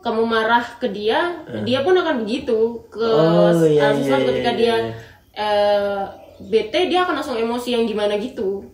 [0.00, 2.56] kamu marah ke dia, dia pun akan begitu
[2.88, 4.92] ke Oh, iya, sesuatu iya, ketika iya, dia iya.
[5.34, 6.02] eh,
[6.40, 8.64] bete dia akan langsung emosi yang gimana gitu.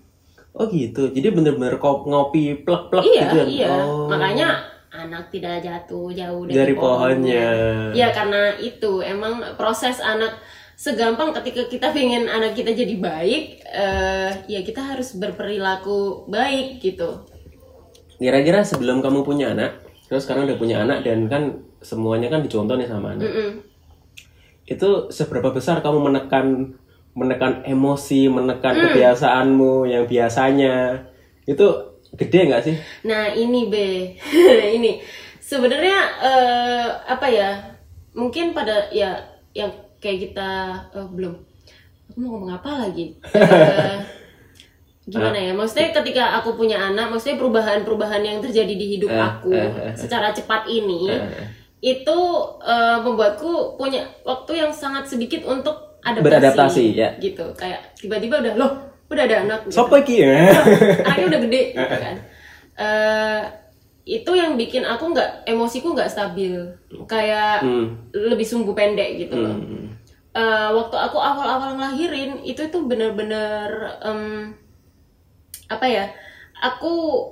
[0.55, 3.47] oh gitu jadi bener-bener ngopi plek-plek Iya, gitu kan?
[3.51, 3.69] iya.
[3.69, 4.09] Oh.
[4.09, 4.49] Makanya
[4.89, 7.49] anak tidak jatuh jauh dari, Dari pohonnya.
[7.93, 10.33] Iya, karena itu emang proses anak
[10.77, 17.25] segampang ketika kita pengen anak kita jadi baik, eh, ya kita harus berperilaku baik gitu.
[18.17, 19.77] kira-kira sebelum kamu punya anak
[20.09, 21.43] terus sekarang udah punya anak dan kan
[21.81, 23.51] semuanya kan dicontoh nih sama anak Mm-mm.
[24.65, 26.47] itu seberapa besar kamu menekan
[27.13, 28.83] menekan emosi menekan Hmm.
[28.89, 31.05] kebiasaanmu yang biasanya
[31.45, 31.67] itu
[32.13, 33.75] gede nggak sih Nah ini B,
[34.81, 35.01] ini
[35.39, 37.51] sebenarnya eh, apa ya?
[38.13, 39.13] Mungkin pada ya
[39.53, 39.69] yang
[40.07, 40.51] kayak kita
[40.95, 41.35] eh, belum.
[42.07, 43.11] Aku mau ngomong apa lagi?
[43.27, 43.99] Eh,
[45.07, 45.51] gimana ya?
[45.51, 49.95] Maksudnya ketika aku punya anak, maksudnya perubahan-perubahan yang terjadi di hidup Eh, aku eh, eh,
[49.95, 51.47] secara cepat ini, Eh.
[51.81, 52.19] itu
[52.61, 57.09] eh, membuatku punya waktu yang sangat sedikit untuk adaptasi, Beradaptasi, ya.
[57.19, 58.73] gitu kayak tiba-tiba udah loh
[59.07, 59.75] udah ada anak gitu.
[59.77, 60.51] Sopo iki ya?
[61.03, 62.17] anaknya udah gede gitu kan
[62.77, 63.41] Eh,
[64.07, 66.63] itu yang bikin aku nggak emosiku nggak stabil.
[67.05, 68.07] Kayak Hmm.
[68.15, 69.51] lebih sumbu pendek gitu loh.
[69.53, 69.91] Hmm.
[70.31, 73.67] Eh, waktu aku awal-awal ngelahirin itu tuh bener-bener
[73.99, 74.53] em,
[75.67, 76.07] apa ya
[76.63, 77.25] aku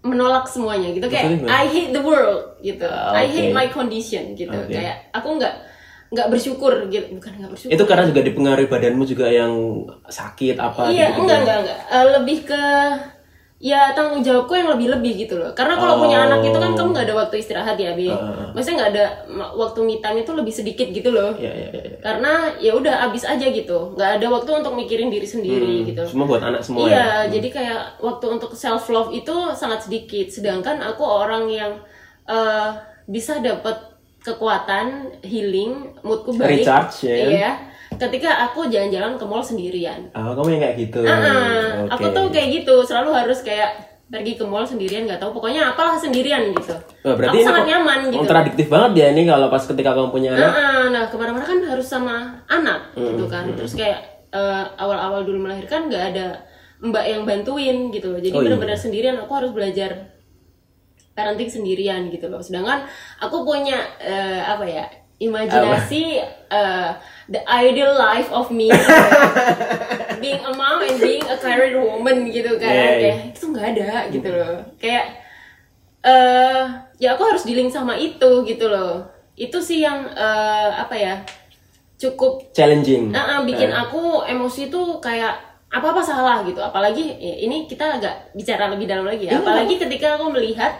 [0.00, 1.10] menolak semuanya gitu.
[1.10, 2.86] Kayak I hate the world gitu.
[2.86, 4.54] Ah, I hate my condition gitu.
[4.54, 4.70] Oke.
[4.70, 5.54] kayak aku nggak
[6.10, 7.10] nggak bersyukur gitu.
[7.10, 7.72] Bukan nggak bersyukur.
[7.74, 9.50] Itu karena juga dipengaruhi badanmu juga yang
[10.06, 11.26] sakit apa iya gitu.
[11.26, 11.78] enggak enggak enggak.
[11.90, 12.62] Eh, lebih ke
[13.60, 16.26] ya tanggung jawabku yang lebih-lebih gitu loh karena kalau punya Oh.
[16.26, 18.48] anak itu kan kamu nggak ada waktu istirahat ya bi Ah.
[18.50, 19.04] maksudnya nggak ada
[19.52, 21.96] waktu me time itu lebih sedikit gitu loh Iya, iya, iya.
[22.00, 26.24] karena ya udah abis aja gitu nggak ada waktu untuk mikirin diri sendiri gitu Semua
[26.26, 27.36] buat anak semua iya ya.
[27.36, 31.72] jadi kayak waktu untuk self love itu sangat sedikit sedangkan aku orang yang
[32.24, 32.68] eh,
[33.04, 33.76] bisa dapat
[34.20, 34.86] kekuatan
[35.20, 37.56] healing moodku baik Recharge, ya kan?
[37.90, 41.00] Ketika aku jalan-jalan ke mall sendirian Oh, kamu yang kayak gitu.
[41.02, 41.90] Ah, Oke.
[41.90, 43.70] aku tuh kayak gitu selalu harus kayak
[44.06, 46.74] pergi ke mall sendirian nggak tahu pokoknya apalah sendirian gitu
[47.06, 50.30] Wah, berarti aku sangat nyaman gitu Kontradiktif banget ya ini kalau pas ketika kamu punya
[50.34, 50.50] anak.
[50.50, 53.44] Nah, nah ke mana-mana kan harus sama anak gitu Hmm, kan.
[53.54, 53.98] Terus kayak
[54.30, 56.26] eh, awal-awal dulu melahirkan nggak ada
[56.80, 58.10] mbak yang bantuin gitu.
[58.16, 58.46] Jadi Oh, iya.
[58.50, 59.14] benar-benar sendirian.
[59.20, 60.10] Aku harus belajar
[61.12, 62.40] parenting sendirian gitu loh.
[62.40, 62.86] Sedangkan
[63.18, 64.86] aku punya eh, apa ya
[65.20, 66.90] imajinasi eh,
[67.28, 68.72] the ideal life of me
[70.22, 72.72] being a mom and being a career woman gitu kan.
[72.72, 72.98] Yeah, yeah.
[72.98, 74.56] Kayak itu nggak ada gitu loh.
[74.80, 75.06] Kayak
[76.00, 76.64] eh
[76.96, 79.04] ya aku harus dealing sama itu gitu loh
[79.36, 81.14] itu sih yang eh, apa ya
[82.00, 83.12] cukup Challenging.
[83.12, 85.36] eh, eh, bikin aku emosi tuh kayak
[85.70, 89.78] apa apa salah gitu apalagi ya, ini kita agak bicara lebih dalam lagi ya apalagi
[89.78, 90.76] ketika aku melihat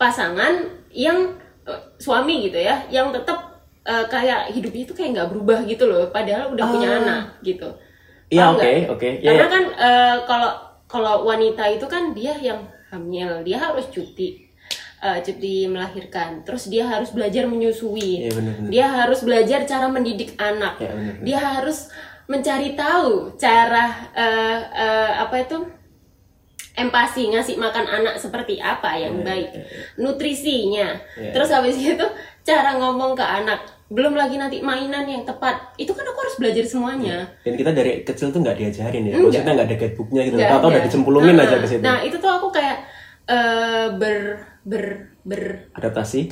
[0.00, 3.57] pasangan yang eh, suami gitu ya yang tetap
[3.88, 7.68] eh, kayak hidupnya itu kayak nggak berubah gitu loh padahal udah punya anak gitu.
[8.28, 9.08] Iya, oke, oke.
[9.24, 9.48] Iya, karena iya.
[9.48, 10.50] kan eh, kalau
[10.84, 14.48] kalau wanita itu kan dia yang hamil dia harus cuti
[15.00, 16.44] eh, cuti melahirkan.
[16.44, 18.28] Terus dia harus belajar menyusui.
[18.28, 18.70] Iya, benar-benar.
[18.70, 20.76] dia harus belajar cara mendidik anak.
[20.80, 21.24] Iya, benar-benar.
[21.24, 21.78] dia harus
[22.28, 25.58] mencari tahu cara eh, eh, apa itu?
[26.78, 29.50] Empati ngasih makan anak seperti apa yang baik.
[29.98, 30.94] nutrisinya.
[31.18, 32.06] Iya, terus habis itu
[32.46, 36.60] cara ngomong ke anak belum lagi nanti mainan yang tepat itu kan aku harus belajar
[36.62, 39.16] semuanya Dan kita dari kecil tuh nggak diajarin ya.
[39.16, 40.36] Maksudnya nggak ada guidebooknya gitu.
[40.38, 41.80] Atau udah dicemplungin Nah, aja ke situ.
[41.80, 42.76] nah itu tuh aku kayak
[43.26, 44.18] eh, ber
[44.62, 44.84] ber
[45.22, 46.28] ber Adaptasi.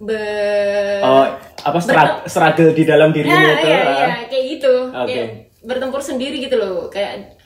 [0.00, 1.24] ber Oh,
[1.60, 3.66] apa struggle, struggle di dalam dirimu Ya, itu.
[3.66, 3.92] iya, ah.
[3.92, 4.74] iya, kayak gitu.
[4.88, 5.04] Oke.
[5.06, 5.28] Kayak
[5.60, 6.88] bertempur sendiri gitu loh.
[6.88, 7.36] Kayak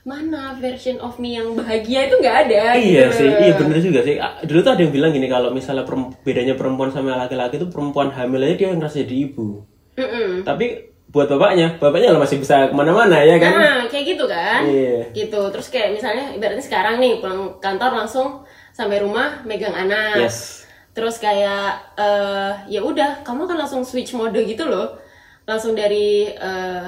[0.00, 2.72] mana version of me yang bahagia itu nggak ada.
[2.72, 4.16] Iya gitu sih, iya bener juga sih.
[4.48, 5.84] Dulu tuh ada yang bilang gini kalau misalnya
[6.24, 9.60] bedanya perempuan sama laki-laki itu perempuan hamil aja dia yang ngerasa jadi ibu.
[10.00, 10.48] Mm-mm.
[10.48, 13.52] Tapi buat bapaknya, bapaknya lah masih bisa ke mana-mana ya kan?
[13.52, 14.62] Nah, kayak gitu kan.
[14.64, 15.10] Iya.
[15.10, 15.40] Gitu.
[15.50, 20.22] Terus kayak misalnya ibaratnya sekarang nih pulang kantor langsung sampai rumah megang anak.
[20.22, 20.64] Yes.
[20.94, 24.96] Terus kayak eh ya udah, kamu kan langsung switch mode gitu loh.
[25.44, 26.86] Langsung dari eh,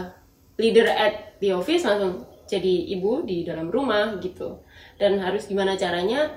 [0.57, 4.61] leader at the office langsung jadi ibu di dalam rumah gitu.
[4.95, 6.29] Dan harus gimana caranya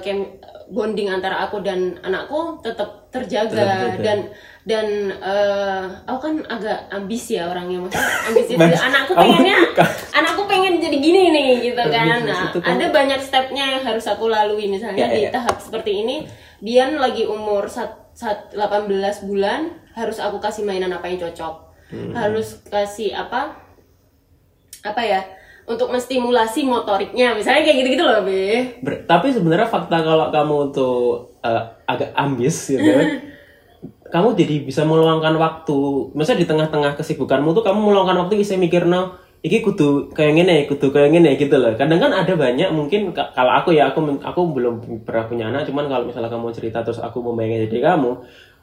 [0.00, 3.94] kayak bonding antara aku dan anakku tetap terjaga.
[4.00, 4.32] Dan
[4.64, 9.56] dan eh, aku kan agak ambis ya orangnya maksudnya ambis itu anakku pengennya
[10.12, 12.20] anakku pengen jadi gini nih gitu kan.
[12.20, 15.30] nah kamu- ada banyak stepnya yang harus aku lalui misalnya Ya, di ya.
[15.32, 16.16] tahap seperti ini.
[16.60, 18.88] Dian lagi umur sat, sat 18
[19.24, 21.54] bulan harus aku kasih mainan apa yang cocok.
[21.88, 22.12] Hmm.
[22.12, 23.56] harus kasih apa
[24.94, 25.20] apa ya
[25.68, 27.36] untuk menstimulasi motoriknya.
[27.36, 28.80] Misalnya kayak gitu-gitu loh be.
[28.80, 32.82] Ber- tapi sebenarnya fakta kalau kamu tuh eh, agak ambis gitu
[34.08, 35.78] kamu jadi bisa meluangkan waktu
[36.16, 40.56] misalnya di tengah-tengah kesibukanmu tuh kamu meluangkan waktu bisa mikir no iki kudu kayak gini
[40.66, 41.76] kudu kayak gini gitu loh.
[41.78, 44.74] Kadang kan ada banyak mungkin ka- kalau aku ya aku aku belum
[45.06, 48.10] pernah punya anak cuman kalau misalnya kamu cerita terus aku membayangkan jadi kamu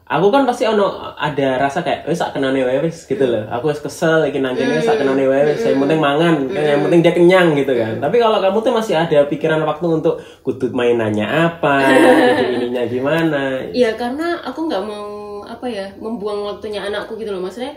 [0.06, 0.86] aku kan pasti ono
[1.18, 3.44] ada rasa kayak wes sak kenane wae wes gitu loh.
[3.50, 6.82] Aku wes kesel iki nang kene sak kenane wae wes yang penting mangan kan yang
[6.86, 7.98] penting dia kenyang gitu kan.
[7.98, 11.90] Tapi kalau kamu tuh masih ada pikiran waktu untuk kudu mainannya apa
[12.54, 13.66] ininya gimana?
[13.74, 17.42] Iya karena aku nggak mau apa ya membuang waktunya anakku gitu loh.
[17.42, 17.74] Maksudnya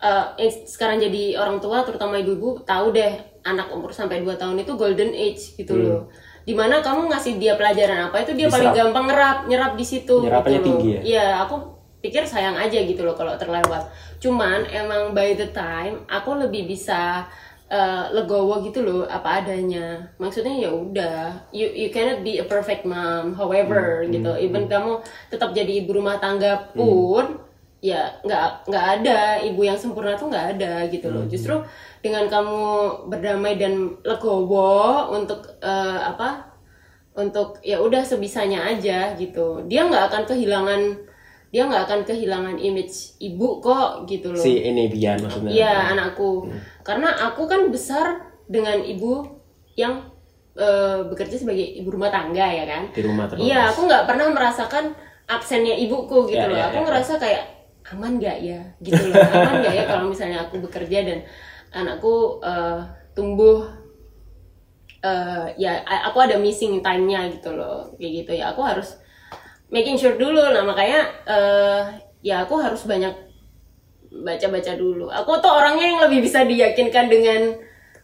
[0.00, 3.12] eh, yang sekarang jadi orang tua terutama ibu-ibu tahu deh
[3.44, 5.84] anak umur sampai 2 tahun itu golden age gitu Hmm.
[5.84, 6.02] loh
[6.48, 8.88] di mana kamu ngasih dia pelajaran apa itu dia paling Diserap.
[8.88, 10.64] gampang nyerap nyerap di situ gitu loh.
[10.64, 11.00] tinggi ya?
[11.04, 11.56] Iya aku
[12.00, 13.84] pikir sayang aja gitu loh kalau terlewat
[14.16, 17.26] cuman emang by the time aku lebih bisa
[17.68, 22.88] eh, legowo gitu loh apa adanya maksudnya ya udah you you cannot be a perfect
[22.88, 27.44] mom however Hmm, gitu even kamu tetap jadi ibu rumah tangga pun
[27.80, 29.38] ya nggak nggak ada.
[29.40, 31.54] Ibu yang sempurna tuh nggak ada gitu Hmm, loh justru
[31.98, 32.58] dengan kamu
[33.06, 36.46] berdamai dan legowo untuk eh, apa
[37.14, 39.62] untuk ya udah sebisanya aja gitu.
[39.66, 40.80] Dia nggak akan kehilangan
[41.48, 44.42] dia nggak akan kehilangan image ibu kok gitu loh.
[44.42, 45.48] Si ini Bian maksudnya.
[45.50, 46.44] Iya anakku,
[46.84, 49.24] karena aku kan besar dengan ibu
[49.74, 50.02] yang
[50.54, 52.90] eh, bekerja sebagai ibu rumah tangga ya kan.
[52.92, 53.40] di rumah terus.
[53.40, 54.92] Iya, aku nggak pernah merasakan
[55.24, 56.56] absennya ibuku gitu Ya, loh.
[56.56, 57.44] ya, aku ya, ngerasa kayak
[57.94, 59.16] aman gak ya, gitu loh.
[59.16, 61.18] Aman gak ya kalau misalnya aku bekerja dan
[61.72, 62.80] anakku eh,
[63.16, 63.64] tumbuh
[65.04, 68.52] eh, ya aku ada missing time-nya gitu loh, kayak gitu ya.
[68.52, 68.98] Aku harus
[69.68, 71.82] making sure dulu lah makanya eh,
[72.24, 73.14] ya aku harus banyak
[74.08, 75.12] baca-baca dulu.
[75.12, 77.54] Aku tuh orangnya yang lebih bisa diyakinkan dengan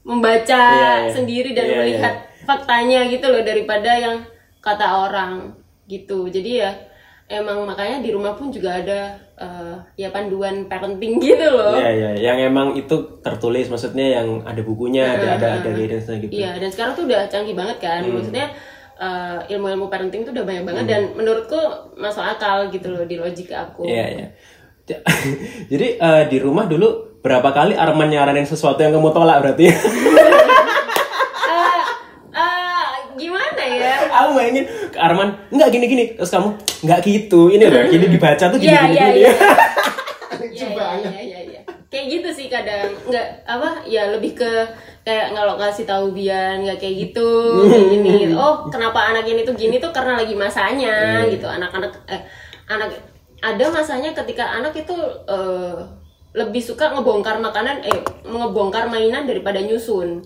[0.05, 1.13] membaca Iya, iya.
[1.13, 4.21] sendiri dan Iya, melihat faktanya gitu loh daripada yang
[4.61, 5.57] kata orang
[5.89, 6.29] gitu.
[6.29, 6.73] Jadi ya
[7.27, 9.01] emang makanya di rumah pun juga ada
[9.35, 11.75] eh, ya panduan parenting gitu loh.
[11.75, 16.33] Iya iya, yang emang itu tertulis maksudnya yang ada bukunya, ada ada ada guidance-nya gitu.
[16.35, 18.05] Iya, dan sekarang tuh udah canggih banget kan.
[18.05, 18.47] Maksudnya
[18.95, 21.59] eh, ilmu-ilmu parenting tuh udah banyak banget dan menurutku
[21.95, 23.85] masuk akal gitu loh di logik aku.
[23.85, 24.27] Iya iya.
[24.85, 25.03] Ja-
[25.73, 29.67] Jadi eh, di rumah dulu berapa kali Arman nyaranin sesuatu yang kamu tolak berarti?
[31.45, 31.81] Eh,
[32.35, 33.95] eh, gimana ya?
[34.13, 36.55] Aku bayangin ke Arman nggak gini gini terus kamu
[36.87, 39.21] nggak gitu ini loh gini dibaca tuh gini Iya, gini iya, gini.
[39.21, 39.33] iya.
[40.55, 40.69] Iya,
[41.03, 41.61] iya, iya, iya.
[41.91, 44.53] Kayak gitu sih kadang nggak apa ya lebih ke
[45.03, 47.31] kayak kalau kasih tahu Bian nggak kayak gitu
[47.67, 48.35] kayak gini gitu.
[48.35, 52.23] oh kenapa anak ini tuh gini tuh karena lagi masanya gitu anak-anak eh
[52.67, 52.95] anak
[53.39, 54.97] ada masanya ketika anak itu
[55.29, 55.77] eh,
[56.35, 60.19] lebih suka ngebongkar makanan eh ngebongkar mainan daripada nyusun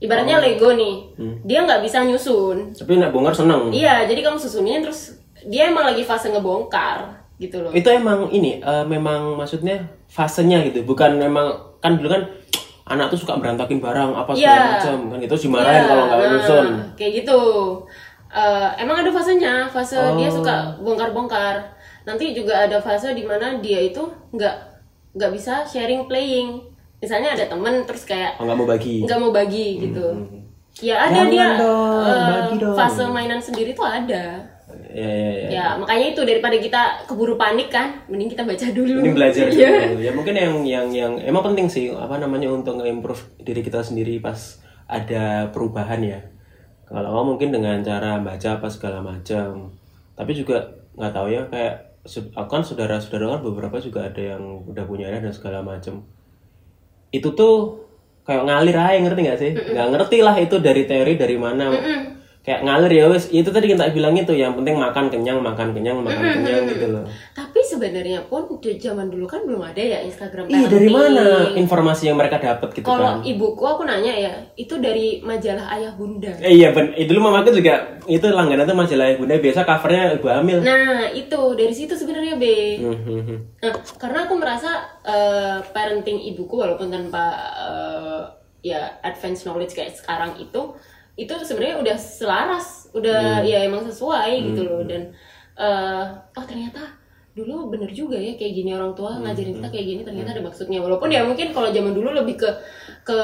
[0.00, 0.94] ibaratnya Lego nih.
[1.44, 2.72] Dia nggak bisa nyusun.
[2.72, 3.68] Tapi nak bongkar seneng.
[3.70, 7.04] iya jadi kamu susunin terus dia emang lagi fase ngebongkar
[7.36, 7.72] gitu loh.
[7.72, 12.22] Itu emang ini eh, memang maksudnya fasenya gitu, bukan memang kan dulu kan
[12.84, 14.64] anak tuh suka berantakin barang apa segala Iya.
[14.74, 14.96] macam.
[15.08, 16.66] Kan itu dimarahin Iya, kalau nggak nah, nyusun.
[16.98, 17.40] kayak gitu.
[18.30, 19.54] Eh, emang ada fasenya.
[19.66, 20.34] Fase dia Oh.
[20.38, 21.56] suka bongkar-bongkar.
[22.02, 24.54] Nanti juga ada fase di mana dia itu nggak
[25.12, 26.62] nggak bisa sharing playing
[27.00, 29.02] misalnya ada temen terus kayak Oh nggak mau bagi.
[29.02, 30.06] nggak mau bagi gitu
[30.78, 32.74] ya ada Jangan dia dong, eh, bagi dong.
[32.74, 34.24] fase mainan sendiri tuh ada
[34.86, 35.48] Ya ya ya.
[35.50, 39.70] ya makanya itu daripada kita keburu panik kan mending kita baca dulu Ini belajar Iya.
[39.88, 39.98] dulu.
[39.98, 44.18] Ya mungkin yang yang yang emang penting sih apa namanya untuk nge-improve diri kita sendiri
[44.18, 46.18] pas ada perubahan ya.
[46.84, 49.70] Kalau mungkin dengan cara baca apa segala macam.
[50.12, 50.58] Tapi juga
[50.92, 55.06] nggak tahu ya kayak su- aku kan saudara-saudara kan beberapa juga ada yang udah punya
[55.08, 56.02] anak dan segala macam.
[57.10, 57.54] Itu tuh
[58.22, 59.52] kayak ngalir aja ngerti nggak sih?
[59.74, 61.74] Nggak ngerti lah itu dari teori dari mana.
[62.40, 66.00] Kayak ngalir ya wes itu tadi kita bilang itu yang penting makan kenyang makan kenyang
[66.00, 67.04] makan kenyang gitu loh.
[67.36, 67.49] tapi
[67.80, 72.20] sebenarnya pun di zaman dulu kan belum ada ya Instagram Iya dari mana informasi yang
[72.20, 73.24] mereka dapat gitu Kalau kan?
[73.24, 76.28] ibuku aku nanya ya, itu dari majalah Ayah Bunda.
[76.44, 80.28] Eh, iya ben, eh, dulu mamaku juga itu langganan tuh majalah bunda biasa covernya ibu
[80.28, 80.58] hamil.
[80.60, 82.44] Nah, itu dari situ sebenarnya B.
[82.84, 83.38] Hmm, hmm, hmm.
[83.64, 87.24] Nah, karena aku merasa eh, parenting ibuku walaupun tanpa
[87.56, 88.20] eh,
[88.60, 90.76] ya advance knowledge kayak sekarang itu
[91.16, 95.16] itu sebenarnya udah selaras, udah ya emang sesuai gitu loh dan
[95.56, 96.04] eh,
[96.36, 96.99] oh ternyata
[97.40, 100.78] dulu bener juga ya kayak gini orang tua ngajarin kita kayak gini ternyata ada maksudnya
[100.78, 102.50] walaupun ya mungkin kalau zaman dulu lebih ke
[103.02, 103.18] ke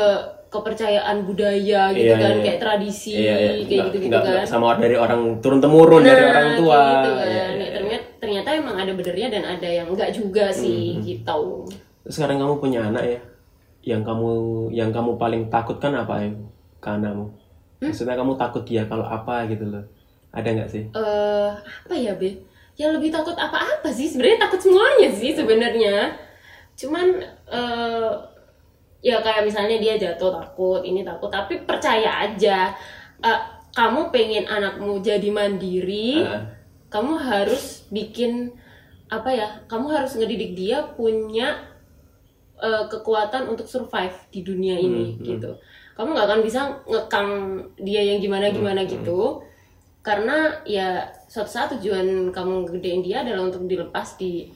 [0.46, 2.42] kepercayaan budaya gitu Iya, kan iya.
[2.42, 3.50] kayak tradisi Iya, iya.
[3.66, 6.80] kayak gitu gitu kan sama dari orang turun temurun dari Nah, orang tua.
[6.80, 7.26] gitu kan.
[7.26, 7.68] Iya, Ya, iya.
[7.74, 11.66] ternyata ternyata emang ada benernya dan ada yang enggak juga sih gitu
[12.02, 13.18] Terus sekarang kamu punya anak ya,
[13.84, 14.30] yang kamu
[14.72, 16.30] yang kamu paling takutkan apa ya
[16.78, 17.26] ke anakmu?
[17.76, 19.82] Maksudnya kamu takut dia kalau apa gitu loh?
[20.30, 20.84] Ada nggak sih?
[20.88, 22.38] eh apa ya be
[22.76, 24.06] yang lebih takut apa-apa sih.
[24.08, 26.12] Sebenarnya takut semuanya sih sebenarnya.
[26.76, 27.06] Cuman
[27.48, 28.12] eh
[29.00, 32.72] ya kayak misalnya dia jatuh takut ini takut tapi percaya aja.
[33.24, 33.40] Eh,
[33.76, 36.48] kamu pengen anakmu jadi mandiri Ah.
[36.88, 38.48] kamu harus bikin
[39.12, 41.60] apa ya kamu harus ngedidik dia punya
[42.56, 45.56] eh, kekuatan untuk survive di dunia ini gitu.
[45.96, 47.30] Kamu nggak akan bisa ngekang
[47.80, 49.40] dia yang gimana gimana gitu.
[50.04, 54.46] Karena ya suatu saat tujuan kamu gedein dia adalah untuk dilepas di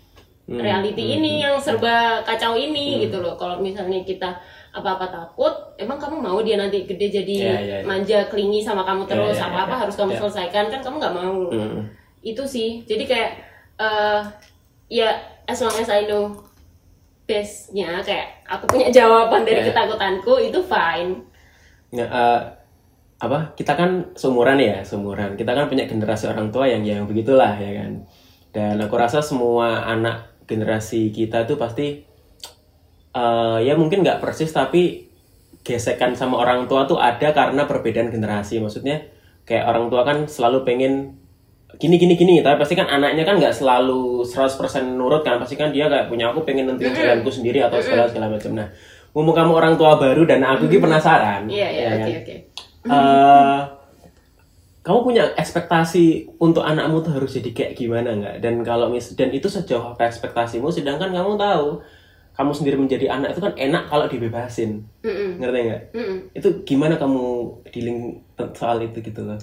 [0.50, 4.34] reality ini yang serba kacau ini gitu loh kalau misalnya kita
[4.70, 7.86] apa-apa takut emang kamu mau dia nanti gede jadi Iya, iya, iya.
[7.86, 9.80] manja klingi sama kamu terus iya, apa-apa iya.
[9.86, 10.18] harus kamu Iya.
[10.22, 11.86] selesaikan kan kamu nggak mau Hmm.
[12.22, 13.30] itu sih jadi kayak
[13.78, 14.22] eh
[14.90, 15.10] ya
[15.46, 16.34] as long as I know
[17.26, 19.70] base-nya kayak aku punya jawaban dari Yeah.
[19.70, 21.14] ketakutanku itu fine.
[21.94, 22.40] Ya, eh,
[23.20, 23.52] apa?
[23.52, 25.36] Kita kan seumuran ya seumuran.
[25.36, 28.08] Kita kan punya generasi orang tua yang yang begitulah ya kan.
[28.50, 32.00] Dan aku rasa semua anak generasi kita tuh pasti
[33.14, 35.06] eh, ya mungkin nggak persis tapi
[35.60, 38.56] gesekan sama orang tua tuh ada karena perbedaan generasi.
[38.56, 39.04] Maksudnya
[39.44, 41.20] kayak orang tua kan selalu pengen
[41.78, 45.36] gini gini gini tapi pasti kan anaknya kan nggak selalu 100% nurut kan.
[45.36, 48.56] Pasti kan dia kayak punya aku pengen nentuin jalanku sendiri atau segala segala macam.
[48.56, 48.72] Nah
[49.12, 52.08] mumpung kamu orang tua baru dan aku ini penasaran Iya, iya, ya oke, kan?
[52.22, 52.36] oke.
[52.80, 53.60] Eh,
[54.80, 58.36] kamu punya ekspektasi untuk anakmu tuh harus jadi kayak gimana nggak?
[58.40, 61.84] Dan kalau mis dan itu sejauh apa ekspektasimu, sedangkan kamu tahu
[62.32, 65.36] kamu sendiri menjadi anak itu kan enak kalau dibebasin, Mm-mm.
[65.36, 65.82] ngerti nggak?
[65.92, 66.18] Mm-mm.
[66.32, 67.24] Itu gimana kamu
[67.68, 68.24] dealing
[68.56, 69.36] soal itu gitu loh?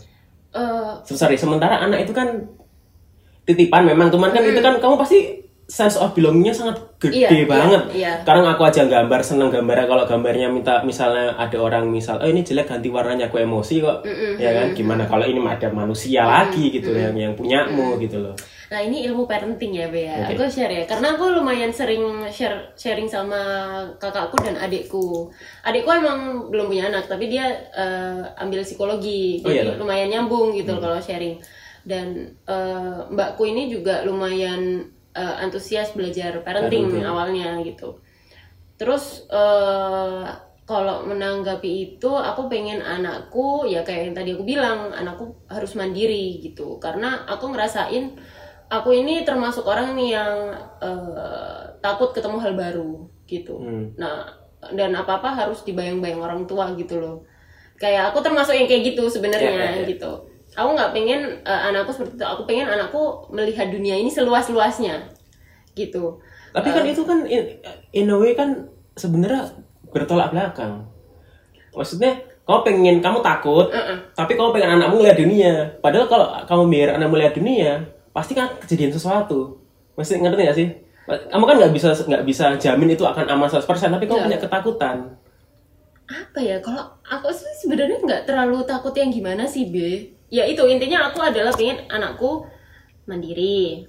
[0.58, 2.50] Eh, Sorry, sementara anak itu kan
[3.46, 5.37] titipan memang, cuman kan itu kan kamu pasti
[5.68, 7.82] sense of belongingnya sangat gede Iya, iya, banget.
[7.92, 8.12] iya.
[8.24, 12.40] Sekarang aku aja gambar seneng gambarnya kalau gambarnya minta misalnya ada orang misal, oh ini
[12.40, 14.08] jelek ganti warnanya aku emosi kok,
[14.40, 14.72] ya kan?
[14.72, 18.32] Gimana kalau ini ada manusia lagi gitu yang yang punyamu gitu loh.
[18.68, 20.28] Nah ini ilmu parenting ya Bea.
[20.28, 20.40] Oke.
[20.40, 23.40] Aku share ya, karena aku lumayan sering share sharing sama
[24.00, 25.28] kakakku dan adikku.
[25.64, 30.56] Adikku emang belum punya anak, tapi dia eh, ambil psikologi, Oh, iya, jadi lumayan nyambung
[30.56, 31.36] gitu kalau sharing.
[31.84, 34.84] Dan eh, mbakku ini juga lumayan
[35.18, 37.06] eh, antusias belajar parenting, Parenting.
[37.10, 37.98] awalnya gitu.
[38.78, 40.26] Terus eh,
[40.68, 46.38] kalau menanggapi itu, aku pengen anakku ya kayak yang tadi aku bilang, anakku harus mandiri
[46.44, 46.78] gitu.
[46.78, 48.20] Karena aku ngerasain
[48.68, 50.34] aku ini termasuk orang nih yang
[50.84, 52.94] eh, takut ketemu hal baru
[53.26, 53.56] gitu.
[53.58, 53.86] Hmm.
[53.98, 54.28] Nah,
[54.76, 57.18] dan apa-apa harus dibayang-bayang orang tua gitu loh.
[57.78, 59.88] Kayak aku termasuk yang kayak gitu sebenarnya Ya, ya, ya.
[59.88, 60.12] gitu.
[60.58, 62.26] Aku nggak pengen eh, anakku seperti itu.
[62.26, 65.06] Aku pengen anakku melihat dunia ini seluas-luasnya
[65.72, 66.18] gitu.
[66.50, 67.62] Tapi kan itu kan in,
[67.94, 68.66] in a way kan
[68.98, 69.46] sebenarnya
[69.94, 70.90] bertolak belakang.
[71.72, 73.70] Maksudnya kamu pengen kamu takut,
[74.16, 75.54] tapi kamu pengen anakmu melihat dunia.
[75.78, 77.72] Padahal kalau kamu biar anakmu melihat dunia,
[78.10, 79.62] pasti kan kejadian sesuatu.
[79.94, 80.68] Masih ngerti nggak sih?
[81.06, 83.62] Kamu kan nggak bisa nggak bisa jamin itu akan aman 100%,
[83.94, 84.26] tapi kamu Iya.
[84.26, 84.98] punya ketakutan.
[86.08, 89.76] apa ya kalau aku sih sebenarnya nggak terlalu takut yang gimana sih B
[90.28, 90.64] ya itu.
[90.64, 92.46] Intinya aku adalah pengen anakku
[93.06, 93.88] mandiri.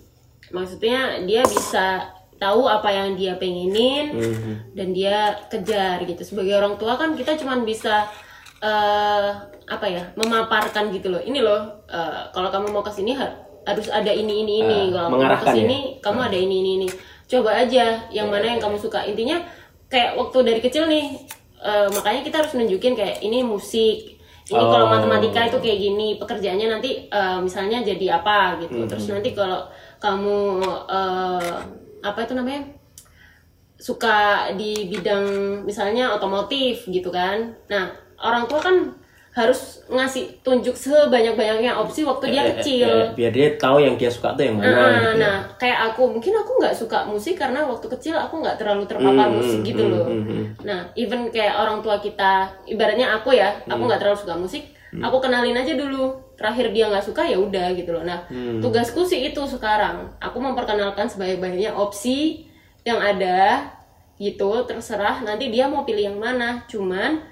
[0.49, 2.09] Maksudnya dia bisa
[2.39, 4.55] tahu apa yang dia pengenin Mhm.
[4.73, 5.19] dan dia
[5.51, 6.23] kejar gitu.
[6.25, 8.07] Sebagai orang tua kan kita cuman bisa
[8.59, 9.29] eh
[9.69, 11.21] apa ya memaparkan gitu loh.
[11.21, 14.79] Ini loh eh, kalau kamu mau ke sini ha- harus ada ini ini ini.
[14.89, 15.79] Eh, kalau kamu mau ke mengarahkan ya?
[16.01, 16.89] kamu ada ini ini ini.
[17.29, 19.05] Coba aja yang mana yang kamu suka.
[19.05, 19.43] Intinya
[19.87, 21.07] kayak waktu dari kecil nih
[21.61, 24.18] eh, makanya kita harus nunjukin kayak ini musik
[24.49, 24.93] ini kalau Oh.
[24.97, 28.89] matematika itu kayak gini pekerjaannya nanti eh, misalnya jadi apa gitu.
[28.89, 29.69] Terus nanti kalau
[30.01, 31.57] kamu eh,
[32.01, 32.63] apa itu namanya
[33.79, 35.25] suka di bidang
[35.63, 37.55] misalnya otomotif gitu kan.
[37.71, 38.98] Nah orang tua kan
[39.39, 43.95] harus ngasih tunjuk sebanyak-banyaknya opsi waktu dia Eh, eh, kecil eh, biar dia tahu yang
[43.95, 44.75] dia suka tuh yang mana.
[44.75, 48.59] Nah, gitu nah, kayak aku mungkin aku nggak suka musik karena waktu kecil aku nggak
[48.59, 50.07] terlalu terpapar Hmm, musik hmm, gitu hmm, loh.
[50.11, 50.45] hmm, hmm.
[50.67, 53.87] Nah, even kayak orang tua kita, ibaratnya aku ya, aku Hmm.
[53.87, 54.63] nggak terlalu suka musik,
[54.99, 56.19] aku kenalin aja dulu.
[56.35, 58.03] Terakhir dia nggak suka ya udah gitu loh.
[58.03, 58.59] Nah, Hmm.
[58.59, 62.43] tugasku sih itu sekarang, aku memperkenalkan sebanyak-banyaknya opsi
[62.83, 63.71] yang ada
[64.19, 66.67] gitu, terserah nanti dia mau pilih yang mana.
[66.67, 67.23] Cuman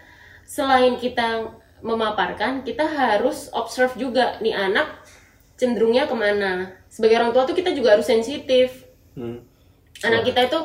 [0.47, 1.43] selain kita
[1.87, 5.07] memaparkan, kita harus observe juga nih anak
[5.55, 6.75] cenderungnya ke mana.
[6.91, 8.85] Sebagai orang tua tuh kita juga harus sensitif.
[9.15, 9.41] Hmm.
[10.03, 10.61] Anak kita itu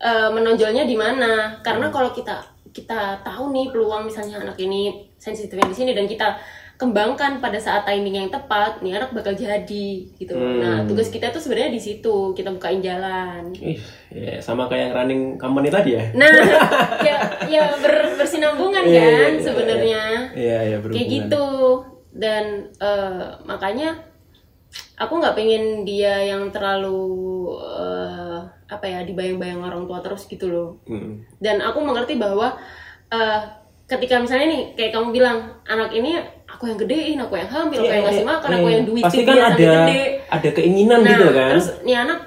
[0.00, 1.60] eh, menonjolnya di mana?
[1.60, 2.40] Karena kalau kita
[2.72, 6.40] kita tahu nih peluang misalnya anak ini sensitifnya di sini dan kita
[6.82, 10.34] kembangkan pada saat timing yang tepat, nih anak bakal jadi gitu.
[10.34, 13.54] Nah, tugas kita tuh sebenarnya di situ, kita bukain jalan.
[13.54, 13.78] Ih,
[14.08, 16.04] ya, sama kayak yang running company tadi ya.
[16.12, 16.26] Nah,
[17.06, 17.16] ya
[17.46, 20.02] ya ber- bersinambungan Iya, iya, kan iya, sebenarnya.
[20.34, 20.98] Iya, iya berhubungan.
[20.98, 21.46] kayak gitu
[22.12, 22.44] dan
[22.76, 23.96] eh, makanya
[24.94, 27.00] aku nggak pengen dia yang terlalu
[27.56, 31.20] eh, apa ya dibayang-bayang orang tua terus gitu loh Hmm.
[31.38, 32.52] dan aku mengerti bahwa
[33.08, 33.40] eh,
[33.84, 36.16] ketika misalnya nih kayak kamu bilang anak ini
[36.62, 39.18] aku yang gedein aku yang hamil aku yang ngasih makan aku Iya, yang duitin Pasti
[39.18, 40.00] dia kan sampai ada gede.
[40.30, 41.48] ada keinginan nah gitu kan.
[41.50, 42.18] terus nih anak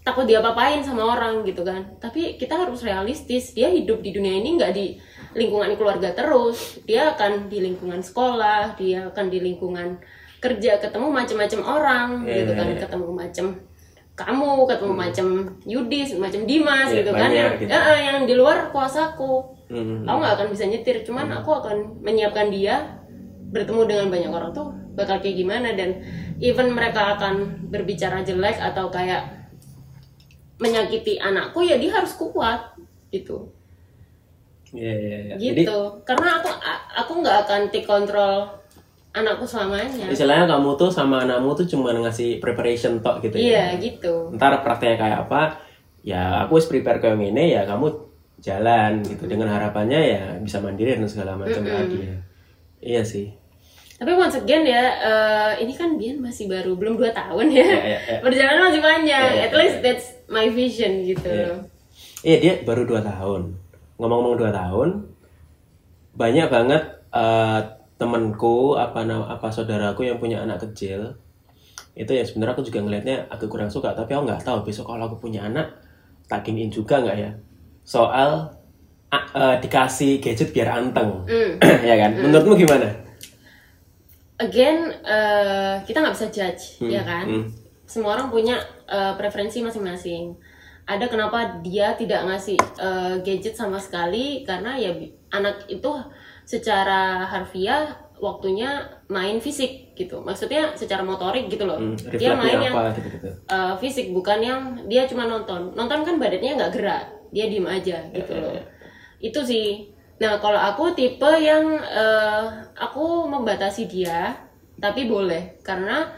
[0.00, 1.82] takut dia papain sama orang gitu kan.
[1.98, 4.94] Tapi kita harus realistis dia hidup di dunia ini nggak di
[5.34, 6.78] lingkungan keluarga terus.
[6.84, 9.98] Dia akan di lingkungan sekolah dia akan di lingkungan
[10.38, 12.64] kerja ketemu macam-macam orang Iya, gitu kan.
[12.64, 12.80] iya, iya.
[12.80, 13.46] ketemu macam
[14.14, 15.26] kamu ketemu macam
[15.64, 17.68] Yudis macam Dimas Iya, gitu kan yang gitu.
[17.68, 19.58] eh, eh, yang di luar kuasaku.
[19.70, 20.02] Hmm.
[20.02, 22.99] aku nggak akan bisa nyetir cuman aku akan menyiapkan dia
[23.50, 26.02] bertemu dengan banyak orang tuh bakal kayak gimana dan
[26.38, 29.50] even mereka akan berbicara jelek atau kayak
[30.60, 32.76] menyakiti anakku ya dia harus kuat
[33.10, 33.50] gitu.
[34.70, 35.34] Iya, iya, iya.
[35.34, 35.78] Jadi gitu.
[36.06, 36.50] Karena aku
[36.94, 38.46] aku nggak akan take control
[39.10, 40.06] anakku selamanya.
[40.06, 43.82] Istilahnya kamu tuh sama anakmu tuh cuma ngasih preparation tok gitu iya ya.
[43.82, 44.30] gitu.
[44.36, 45.42] Ntar prakteknya kayak apa,
[46.06, 47.90] ya aku wis prepare kayak gini ya kamu
[48.38, 49.26] jalan gitu.
[49.26, 52.29] Dengan harapannya ya bisa mandiri dan segala macam tadi ya.
[52.80, 53.28] Iya sih.
[54.00, 57.60] tapi once again ya eh, ini kan Bian masih baru belum dua tahun ya.
[57.60, 58.18] Iya, iya, iya.
[58.24, 59.28] perjalanan masih panjang.
[59.28, 61.28] Iya, iya, at least that's my vision gitu.
[62.24, 62.40] Iya.
[62.40, 63.56] Dia baru 2 tahun.
[64.00, 64.88] Ngomong-ngomong 2 tahun,
[66.16, 67.60] banyak banget eh,
[68.00, 71.20] temenku apa apa saudaraku yang punya anak kecil.
[71.92, 75.12] Itu ya sebenarnya aku juga ngelihatnya agak kurang suka tapi aku nggak tahu besok kalau
[75.12, 75.76] aku punya anak
[76.24, 77.30] tak giniin juga nggak ya?
[77.84, 78.59] Soal
[79.10, 81.26] eh, dikasih gadget biar anteng.
[81.26, 81.58] Hmm.
[81.88, 82.10] ya kan?
[82.14, 82.88] Menurutmu gimana?
[84.40, 87.26] Again eh, kita nggak bisa judge ya kan?
[87.28, 87.46] Hmm.
[87.90, 88.54] semua orang punya
[88.86, 90.38] eh, preferensi masing-masing.
[90.86, 94.46] Ada kenapa dia tidak ngasih eh, gadget sama sekali?
[94.46, 94.94] Karena ya
[95.34, 95.90] anak itu
[96.46, 97.90] secara harfiah
[98.22, 100.22] waktunya main fisik gitu.
[100.22, 101.82] Maksudnya secara motorik gitu loh.
[101.82, 105.74] Hmm, dia main yang apa gitu gitu eh, fisik bukan yang dia cuma nonton.
[105.74, 107.04] Nonton kan badannya nggak gerak.
[107.34, 108.79] Dia diem aja gitu Ya, loh
[109.20, 109.92] itu sih.
[110.18, 112.42] Nah kalau aku tipe yang eh,
[112.74, 114.36] aku membatasi dia
[114.76, 115.60] tapi boleh.
[115.60, 116.08] Karena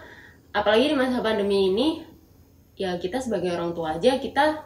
[0.50, 1.88] apalagi di masa pandemi ini
[2.74, 4.58] ya kita sebagai orang tua aja kita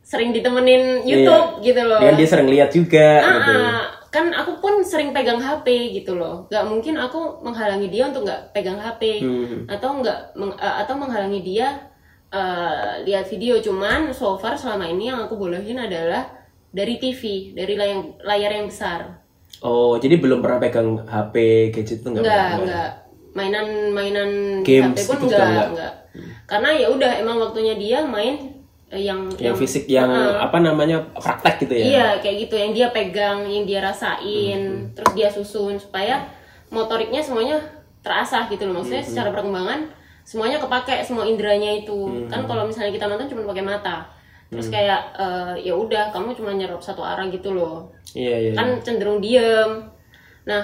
[0.00, 1.98] sering ditemenin YouTube gitu loh.
[1.98, 3.52] Dengan dia sering lihat juga Ah, gitu.
[3.58, 3.84] ah.
[4.06, 6.46] kan aku pun sering pegang HP gitu loh.
[6.48, 9.68] Nggak mungkin aku menghalangi dia untuk nggak pegang HP Hmm.
[9.68, 11.68] atau nggak meng- eh, atau menghalangi dia
[12.26, 13.60] eh, lihat video.
[13.60, 16.24] Cuman so far selama ini yang aku bolehin adalah
[16.76, 17.22] dari TV
[17.56, 19.24] dari layar layar yang besar
[19.64, 21.34] Oh, jadi belum pernah pegang HP
[21.72, 22.60] gadget tuh nggak nggak pernah?
[22.68, 22.90] nggak
[23.32, 25.68] mainan mainan Games HP pun gitu juga nggak nggak?
[25.72, 25.92] nggak
[26.46, 28.36] karena ya udah emang waktunya dia main
[28.92, 31.84] eh, yang Yang fisik yang apa namanya praktek gitu ya?
[31.84, 36.22] Iya, kayak gitu yang dia pegang, yang dia rasain, terus dia susun supaya
[36.70, 37.58] motoriknya semuanya
[38.00, 38.78] terasah gitu loh.
[38.80, 39.90] Maksudnya secara perkembangan
[40.22, 42.28] semuanya kepake semua inderanya itu.
[42.30, 44.06] Kan kalau misalnya kita nonton cuma pakai mata.
[44.46, 47.90] Terus kayak eh, ya udah kamu cuma nyerap satu arah gitu loh.
[48.14, 48.52] Iya, iya.
[48.54, 49.82] Kan cenderung diem.
[50.46, 50.62] Nah,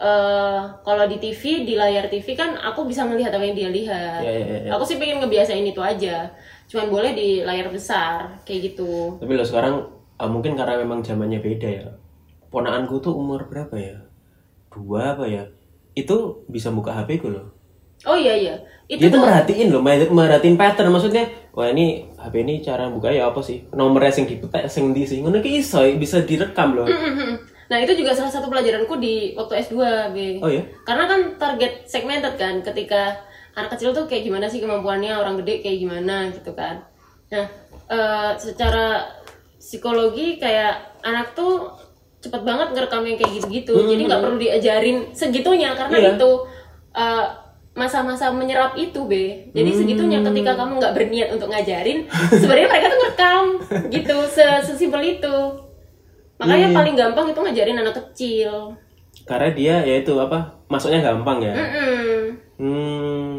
[0.00, 4.20] eh kalau di TV, di layar TV kan aku bisa melihat apa yang dia lihat.
[4.24, 4.70] Iya, iya, iya.
[4.72, 6.32] Aku sih pengen ngebiasain itu aja.
[6.70, 9.20] Cuman boleh di layar besar kayak gitu.
[9.20, 9.84] Tapi lo sekarang
[10.16, 11.86] ah, mungkin karena memang zamannya beda ya.
[12.48, 13.96] Ponakanku tuh umur berapa ya?
[14.72, 15.44] Dua apa ya?
[15.94, 17.52] Itu bisa buka HP ku loh.
[18.08, 18.54] Oh iya iya.
[18.88, 21.28] Itu Dia tuh merhatiin loh, mer- merhatiin pattern maksudnya.
[21.52, 23.64] Wah ini HP ini cara buka ya apa sih?
[23.72, 26.84] Nomornya sing dipetek sing di sing ngono ki iso bisa direkam loh.
[27.70, 29.76] Nah itu juga salah satu pelajaranku di waktu S2
[30.10, 30.16] B.
[30.42, 30.60] Oh ya?
[30.82, 33.14] Karena kan target segmented kan ketika
[33.54, 36.82] anak kecil tuh kayak gimana sih kemampuannya orang gede kayak gimana gitu kan.
[37.30, 37.46] Nah
[37.86, 39.06] eh, secara
[39.56, 41.70] psikologi kayak anak tuh
[42.20, 43.72] cepet banget ngerekam yang kayak gitu-gitu.
[43.86, 46.10] Jadi nggak perlu diajarin segitunya karena Iya.
[46.18, 46.30] itu
[46.92, 47.26] eh,
[47.80, 49.32] masa-masa menyerap itu B.
[49.56, 53.44] Jadi segitunya ketika kamu nggak berniat untuk ngajarin, sebenarnya mereka tuh ngerekam
[53.88, 55.36] gitu, se- sesimpel itu.
[56.36, 58.76] Makanya paling gampang itu ngajarin anak kecil.
[59.24, 60.60] Karena dia ya itu apa?
[60.68, 61.56] Masuknya gampang ya.
[61.56, 62.16] Mm-mm.
[62.60, 63.36] Hmm.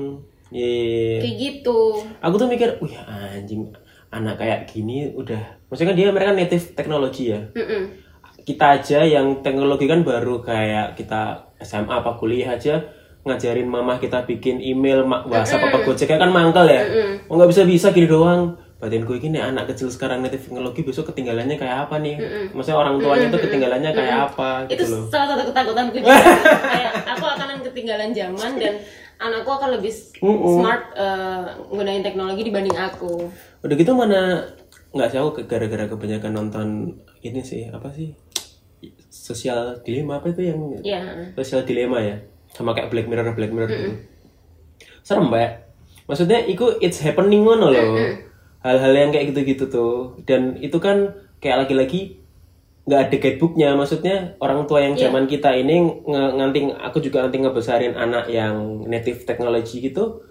[0.51, 1.21] Iya.
[1.21, 1.79] Kayak gitu.
[2.19, 3.69] Aku tuh mikir, wih anjing
[4.11, 5.39] anak kayak gini udah.
[5.71, 7.39] Maksudnya kan dia mereka native teknologi ya.
[7.55, 7.89] Mm-mm.
[8.41, 12.81] Kita aja yang teknologi kan baru kayak kita SMA apa kuliah aja
[13.21, 16.81] ngajarin mama kita bikin email, ma- WhatsApp apa Gojek kan mangkel ya.
[17.25, 18.57] Oh nggak bisa bisa gini doang.
[18.77, 22.17] Batin gue gini anak kecil sekarang native teknologi besok ketinggalannya kayak apa nih?
[22.49, 25.05] Maksudnya orang tuanya tuh ketinggalannya kayak apa Itu gitu loh.
[25.07, 26.17] salah satu ketakutanku juga.
[26.57, 28.73] Kayak aku akan ketinggalan zaman dan
[29.17, 33.29] anakku akan lebih smart eh, gunain teknologi dibanding aku.
[33.61, 34.49] Udah gitu mana
[34.91, 36.67] nggak sih aku gara-gara kebanyakan nonton
[37.21, 38.17] ini sih apa sih
[39.07, 41.01] sosial dilema apa itu yang Iya.
[41.33, 42.17] sosial dilema ya
[42.51, 43.91] sama kayak Black Mirror Black Mirror gitu.
[45.01, 45.71] Serem mbak.
[46.05, 47.95] Maksudnya itu it's happening ngono loh.
[48.61, 49.93] Hal-hal yang kayak gitu-gitu tuh.
[50.21, 52.21] Dan itu kan kayak lagi-lagi
[52.81, 53.69] nggak ada guidebooknya.
[53.73, 58.83] Maksudnya orang tua yang zaman kita ini nge- nganti aku juga nanti ngebesarin anak yang
[58.85, 60.21] native technology gitu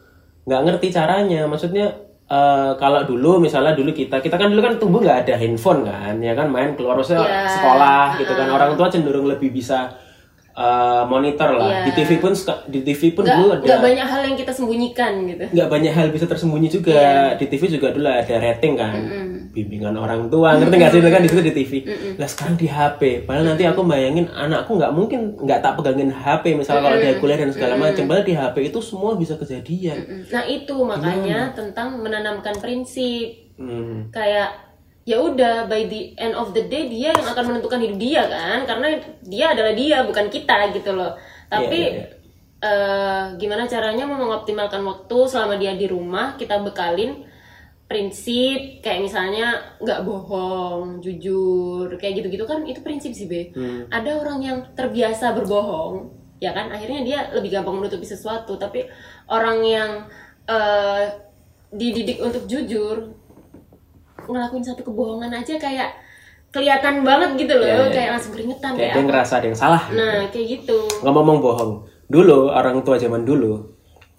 [0.44, 1.46] nggak ngerti caranya.
[1.46, 1.86] Maksudnya
[2.28, 6.14] eh, kalau dulu misalnya dulu kita kita kan dulu kan tumbuh nggak ada handphone kan
[6.20, 6.46] ya kan?
[6.46, 7.48] Main keluar maksudnya Iya.
[7.48, 8.46] sekolah gitu kan.
[8.46, 9.90] Orang tua cenderung lebih bisa
[10.60, 11.82] eh, monitor lah.
[11.82, 14.52] Di TV pun suka- di TV pun Nggak, dulu ada nggak banyak hal yang kita
[14.52, 15.44] sembunyikan gitu.
[15.48, 16.92] nggak banyak hal bisa tersembunyi juga.
[16.92, 17.40] Iya.
[17.40, 18.92] di TV juga dulu ada rating kan.
[19.50, 21.00] Bimbingan orang tua ngerti nggak sih?
[21.00, 21.72] Itu kan di situ di TV
[22.14, 26.54] lah sekarang di HP padahal nanti aku bayangin anakku nggak mungkin nggak tak pegangin HP
[26.54, 28.04] misalnya kalau dia kuliah dan segala macam.
[28.04, 29.98] Padahal di HP itu semua bisa kejadian.
[30.28, 33.48] Nah itu makanya tentang menanamkan prinsip.
[33.56, 34.08] Hmm.
[34.08, 34.69] kayak
[35.10, 38.62] ya udah by the end of the day dia yang akan menentukan hidup dia kan?
[38.62, 38.88] Karena
[39.26, 41.18] dia adalah dia bukan kita gitu loh.
[41.50, 42.06] Tapi Iya, iya,
[42.62, 47.26] eh, gimana caranya mau mengoptimalkan waktu selama dia di rumah kita bekalin
[47.90, 53.50] prinsip kayak misalnya nggak bohong jujur kayak gitu-gitu kan itu prinsip sih be.
[53.50, 53.90] Hmm.
[53.90, 56.70] ada orang yang terbiasa berbohong ya kan?
[56.70, 58.54] Akhirnya dia lebih gampang menutupi sesuatu.
[58.54, 58.86] Tapi
[59.26, 59.90] orang yang
[60.46, 61.04] eh,
[61.74, 63.19] dididik untuk jujur
[64.26, 65.90] ngelakuin satu kebohongan aja kayak
[66.50, 67.86] kelihatan banget gitu loh Iya, iya.
[67.88, 69.82] kayak langsung keringetan Kayak kayak, dia ngerasa ada yang salah.
[69.90, 71.72] nah kayak gitu Ngomong-ngomong bohong.
[72.06, 73.54] Dulu orang tua zaman dulu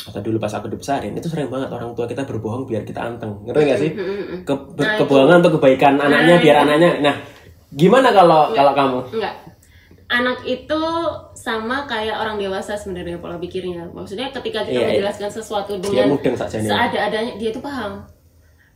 [0.01, 3.43] atau dulu pas aku dibesarin itu sering banget orang tua kita berbohong biar kita anteng.
[3.43, 3.91] Ngerti gak sih?
[4.41, 7.03] Ke- ber- kebohongan untuk kebaikan anaknya biar anaknya.
[7.03, 7.15] Nah,
[7.69, 8.99] gimana kalau kalau kamu?
[9.13, 9.35] enggak
[10.07, 10.81] anak itu
[11.31, 14.87] sama kayak orang dewasa sebenarnya pola pikirnya maksudnya ketika kita Iya, iya.
[14.99, 18.03] menjelaskan sesuatu Dia dengan seada-adanya dia tuh paham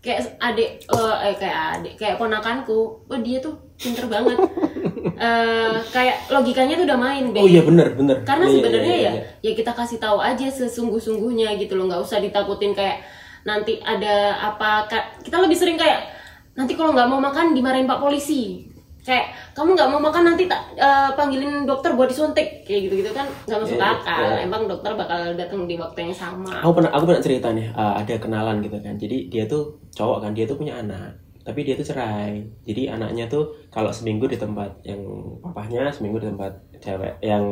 [0.06, 4.38] kayak adik eh, eh, kayak adik kayak ponakanku oh dia tuh pinter banget
[5.16, 7.39] Eh, kayak logikanya tuh udah main Be.
[7.39, 8.26] Oh iya bener bener.
[8.28, 9.24] karena Iya, iya, sebenarnya iya, ya iya.
[9.39, 12.99] ya kita kasih tahu aja sesungguh-sungguhnya gitu loh nggak usah ditakutin kayak
[13.47, 14.89] nanti ada apa
[15.24, 16.10] kita lebih sering kayak
[16.58, 18.68] nanti kalau nggak mau makan dimarahin pak polisi
[19.06, 23.12] kayak kamu nggak mau makan nanti tak eh, panggilin dokter buat disuntik kayak gitu gitu
[23.14, 24.36] kan nggak masuk Iya, akal iya.
[24.47, 27.93] emang dokter bakal datang di waktu yang sama Aku pernah aku pernah cerita nih uh,
[27.99, 28.95] ada kenalan gitu kan.
[28.97, 31.14] Jadi dia tuh cowok kan dia tuh punya anak.
[31.45, 32.41] Tapi dia tuh cerai.
[32.66, 35.01] Jadi anaknya tuh kalau seminggu di tempat yang
[35.45, 37.45] papahnya, seminggu di tempat cewek yang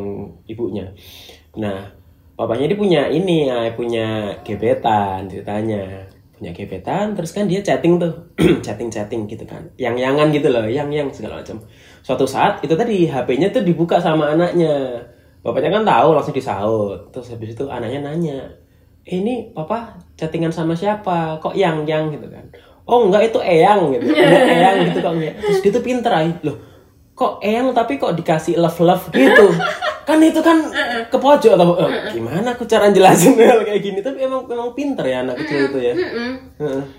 [0.50, 0.90] ibunya.
[1.62, 1.86] Nah,
[2.34, 6.10] papahnya dia punya ini ya, punya gebetan ceritanya.
[6.44, 8.12] Punya gebetan terus kan dia chatting tuh,
[8.68, 9.64] chatting-chatting gitu kan.
[9.80, 11.64] Yang-yangan gitu loh, yang-yang segala macam.
[12.04, 15.00] Suatu saat itu tadi HP-nya tuh dibuka sama anaknya.
[15.40, 17.00] Bapaknya kan tahu langsung disaut.
[17.16, 18.44] Terus habis itu anaknya nanya,
[19.08, 21.40] "Eh, ini papa chattingan sama siapa?
[21.40, 22.44] Kok yang yang gitu kan?
[22.84, 24.12] Oh enggak itu eyang gitu.
[24.12, 25.40] Eyang gitu kok enggak.
[25.40, 26.12] Terus dia tuh pinter.
[26.44, 26.60] Loh,
[27.14, 29.48] kok eyang tapi kok dikasih love love gitu?
[30.04, 30.60] kan itu kan
[31.08, 35.06] ke pojok atau eh, gimana aku cara jelasin hal kayak gini tapi emang emang pinter
[35.08, 35.94] ya anak kecil itu ya.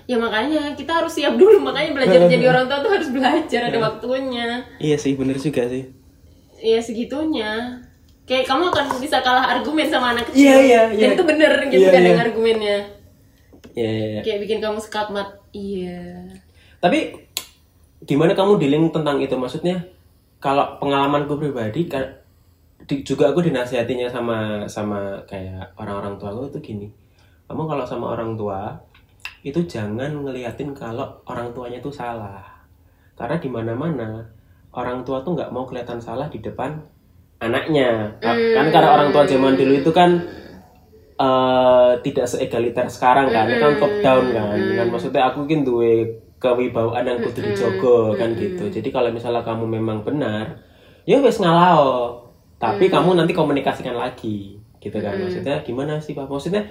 [0.09, 3.77] Ya makanya kita harus siap dulu makanya belajar jadi orang tua tuh harus belajar ada
[3.77, 5.85] waktunya Iya sih bener juga sih.
[6.57, 7.77] ya segitunya
[8.25, 11.01] kayak kamu akan bisa kalah argumen sama anak kecil Iya, iya, iya.
[11.05, 12.09] dan itu bener gitu Iya, kan iya.
[12.09, 12.77] yang argumennya
[13.77, 14.05] Iya iya.
[14.09, 14.21] iya.
[14.25, 16.25] kayak bikin kamu skakmat iya
[16.81, 17.21] Tapi
[18.01, 19.37] gimana kamu dealing tentang itu?
[19.37, 19.93] Maksudnya
[20.45, 21.89] kalau pengalamanku pribadi
[22.85, 26.87] di- juga aku dinasihatinya sama sama kayak orang-orang tua aku itu gini.
[27.49, 28.77] Kamu kalau sama orang tua
[29.41, 32.45] itu jangan ngeliatin kalau orang tuanya tuh salah.
[33.17, 34.21] Karena di mana-mana
[34.77, 36.77] orang tua tuh nggak mau kelihatan salah di depan
[37.41, 38.13] anaknya.
[38.21, 40.21] Kan karena orang tua zaman dulu itu kan
[41.15, 44.57] eh tidak seegaliter sekarang kan, itu kan top down kan.
[44.77, 48.67] Kan maksudnya aku mungkin duwe kewibawaan yang kudu dijogo kan gitu.
[48.69, 50.61] Jadi kalau misalnya kamu memang benar,
[51.07, 52.21] ya wes ngalao.
[52.55, 55.15] Tapi kamu nanti komunikasikan lagi gitu kan.
[55.17, 56.27] Maksudnya gimana sih Pak?
[56.27, 56.63] Maksudnya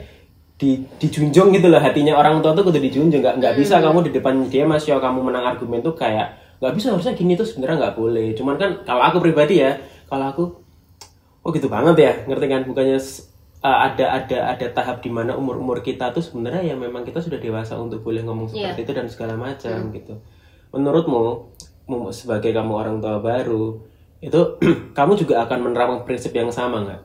[0.54, 4.10] di dijunjung gitu loh hatinya orang tua tuh kudu dijunjung nggak nggak bisa kamu di
[4.14, 6.30] depan dia mas yo kamu menang argumen tuh kayak
[6.62, 9.74] nggak bisa harusnya gini tuh sebenarnya nggak boleh cuman kan kalau aku pribadi ya
[10.06, 10.44] kalau aku
[11.42, 13.02] oh gitu banget ya ngerti kan bukannya
[13.64, 17.18] uh, ada ada ada tahap di mana umur umur kita tuh sebenarnya ya memang kita
[17.18, 18.70] sudah dewasa untuk boleh ngomong Iya.
[18.70, 20.14] seperti itu dan segala macam gitu.
[20.70, 21.22] Menurutmu
[21.84, 23.80] mu- sebagai kamu orang tua baru
[24.20, 24.40] itu
[24.96, 27.02] kamu juga akan menerapkan prinsip yang sama nggak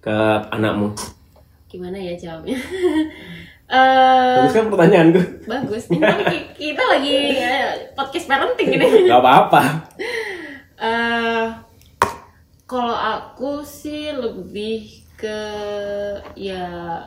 [0.00, 0.14] ke
[0.50, 0.94] anakmu?
[1.66, 2.56] Gimana ya jawabnya?
[3.72, 5.20] Eh bagus kan pertanyaanku.
[5.48, 5.88] bagus.
[5.88, 7.64] Ini kan ki- kita lagi eh,
[7.96, 8.84] podcast parenting ini.
[9.08, 9.62] Nggak apa-apa.
[10.76, 11.46] Eh
[12.66, 15.38] kalau aku sih lebih ke
[16.34, 16.98] ya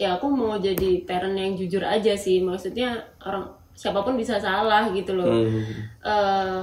[0.00, 2.40] ya aku mau jadi parent yang jujur aja sih.
[2.40, 3.44] Maksudnya orang
[3.76, 5.28] siapa pun bisa salah gitu loh.
[5.28, 5.64] Hmm.
[6.00, 6.58] Eh,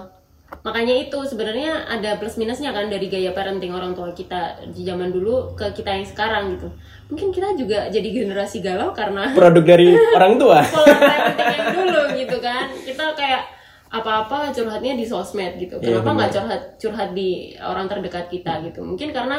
[0.66, 5.10] makanya itu sebenarnya ada plus minusnya kan dari gaya parenting orang tua kita di zaman
[5.10, 6.70] dulu ke kita yang sekarang gitu.
[7.14, 10.62] Mungkin kita juga jadi generasi galau karena produk dari orang tua.
[10.74, 12.66] Pola parenting yang dulu gitu kan.
[12.74, 13.44] Kita kayak
[13.94, 15.78] apa-apa curhatnya di sosmed gitu.
[15.78, 16.38] Iya, kenapa nggak benar.
[16.42, 18.82] curhat curhat di orang terdekat kita gitu?
[18.82, 19.38] Mungkin karena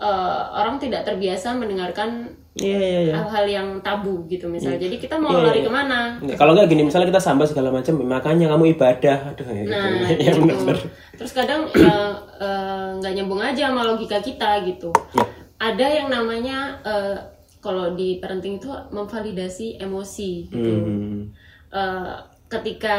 [0.00, 5.14] eh, orang tidak terbiasa mendengarkan iya iya iya hal-hal yang tabu gitu misalnya jadi kita
[5.16, 5.66] mau Iya, lari iya.
[5.68, 9.46] ke mana Nggak, kalau nggak gini misalnya kita sambat segala macam makanya kamu ibadah aduh
[9.46, 9.70] ya gitu.
[9.70, 10.40] nah ya gitu.
[10.42, 10.78] benar
[11.14, 11.96] terus kadang ya
[12.42, 15.24] eh, nggak nyambung aja sama logika kita gitu Ya.
[15.62, 17.16] ada yang namanya eh,
[17.60, 21.30] kalau di parenting itu memvalidasi emosi gitu Hmm.
[21.70, 22.14] Eh,
[22.50, 22.98] ketika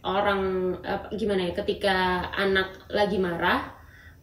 [0.00, 1.96] orang apa, gimana ya ketika
[2.32, 3.76] anak lagi marah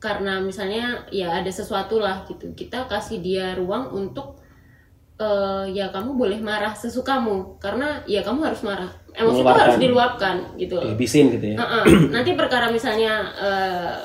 [0.05, 2.53] karena misalnya ya ada sesuatu lah gitu.
[2.53, 4.37] Kita kasih dia ruang untuk
[5.17, 7.57] eh, ya kamu boleh marah sesukamu.
[7.57, 8.93] Karena ya kamu harus marah.
[9.17, 10.77] Emosi itu harus diluapkan gitu.
[10.77, 11.57] Dihabisin gitu ya.
[11.57, 12.13] Heeh.
[12.13, 13.97] nanti perkara misalnya eh,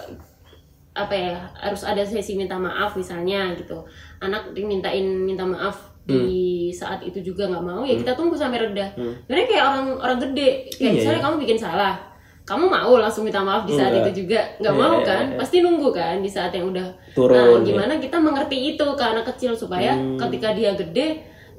[0.97, 3.85] apa ya harus ada sesi minta maaf misalnya gitu.
[4.25, 8.89] Anak dimintain minta maaf di saat itu juga nggak mau ya kita tunggu sampai reda.
[8.97, 10.67] Sebenarnya kayak orang orang gede.
[10.73, 11.25] Kayak Iya, misalnya iya.
[11.29, 12.10] kamu bikin salah
[12.51, 14.11] kamu mau langsung minta maaf di saat Enggak.
[14.11, 15.37] itu juga nggak Iya, mau iya, kan iya.
[15.39, 17.59] pasti nunggu kan di saat yang udah Turun, nah ya.
[17.63, 20.19] gimana kita mengerti itu ke anak kecil supaya Hmm.
[20.19, 21.09] ketika dia gede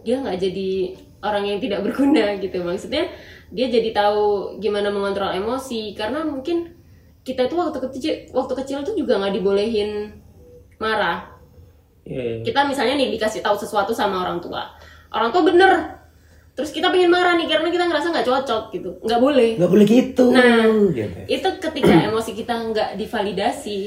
[0.03, 0.69] dia nggak jadi
[1.23, 3.07] orang yang tidak berguna gitu maksudnya
[3.47, 4.21] dia jadi tahu
[4.59, 6.75] gimana mengontrol emosi karena mungkin
[7.21, 10.11] kita itu waktu kecil waktu kecil tuh juga nggak dibolehin
[10.77, 11.31] marah
[12.01, 12.35] Iya, iya.
[12.41, 14.65] kita misalnya nih dikasih tahu sesuatu sama orang tua
[15.13, 16.00] orang tua bener
[16.61, 18.89] terus kita pengen marah nih karena kita ngerasa nggak cocok gitu.
[19.01, 19.49] Nggak boleh.
[19.57, 20.25] Nggak boleh gitu.
[20.29, 20.61] Nah,
[20.93, 21.17] gitu.
[21.27, 23.79] itu ketika emosi kita nggak divalidasi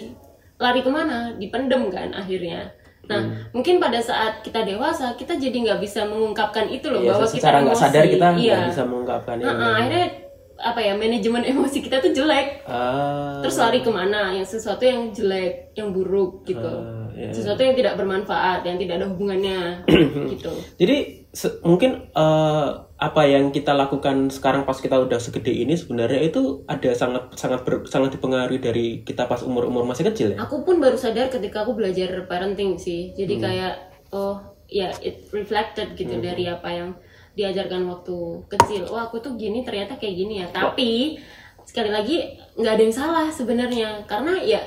[0.56, 1.32] lari ke mana?
[1.34, 2.74] Dipendem kan akhirnya.
[3.04, 3.36] Nah Hmm.
[3.52, 7.34] mungkin pada saat kita dewasa kita jadi nggak bisa mengungkapkan itu loh Iya, bahwa kita
[7.36, 7.84] secara nggak emosi.
[7.84, 8.34] sadar kita iya.
[8.56, 9.64] nggak bisa mengungkapkan Nah, ini.
[9.76, 10.06] akhirnya
[10.54, 12.64] apa ya manajemen emosi kita tuh jelek.
[12.64, 14.32] Ah, terus lari ke mana?
[14.32, 16.64] Yang sesuatu yang jelek yang buruk gitu.
[16.64, 17.28] Ah, iya.
[17.28, 19.84] sesuatu yang tidak bermanfaat yang tidak ada hubungannya
[20.32, 20.52] gitu.
[20.80, 21.23] Jadi
[21.66, 26.94] mungkin eh, apa yang kita lakukan sekarang pas kita udah segede ini sebenarnya itu ada
[26.94, 30.38] sangat sangat ber- sangat dipengaruhi dari kita pas umur umur masih kecil ya.
[30.38, 33.10] aku pun baru sadar ketika aku belajar parenting sih.
[33.18, 33.74] Jadi kayak
[34.14, 34.38] oh
[34.70, 36.94] ya it reflected gitu dari apa yang
[37.34, 38.16] diajarkan waktu
[38.46, 38.86] kecil.
[38.86, 40.46] Oh aku tuh gini ternyata kayak gini ya.
[40.54, 41.18] Tapi
[41.66, 44.06] sekali lagi nggak ada yang salah sebenarnya.
[44.06, 44.62] Karena ya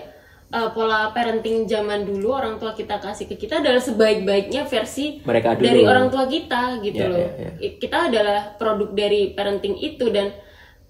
[0.49, 5.57] uh, pola parenting zaman dulu orang tua kita kasih ke kita adalah sebaik-baiknya versi Mereka
[5.57, 5.65] dulu.
[5.65, 7.69] dari orang tua kita gitu Ya, loh ya, ya.
[7.77, 10.31] kita adalah produk dari parenting itu dan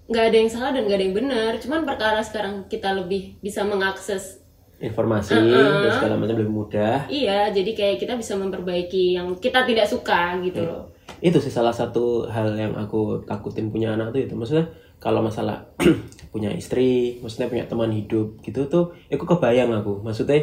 [0.07, 3.61] nggak ada yang salah dan nggak ada yang benar cuman perkara sekarang kita lebih bisa
[3.61, 4.39] mengakses
[4.77, 7.09] Informasi dan segala macam lebih mudah.
[7.09, 10.93] Iya, jadi kayak kita bisa memperbaiki yang kita tidak suka gitu loh.
[11.17, 14.37] Itu sih salah satu hal yang aku takutin punya anak tuh itu.
[14.37, 14.69] Maksudnya
[15.01, 15.65] kalau masalah
[16.37, 20.05] punya istri, maksudnya punya teman hidup gitu tuh, aku kebayang aku.
[20.05, 20.37] Maksudnya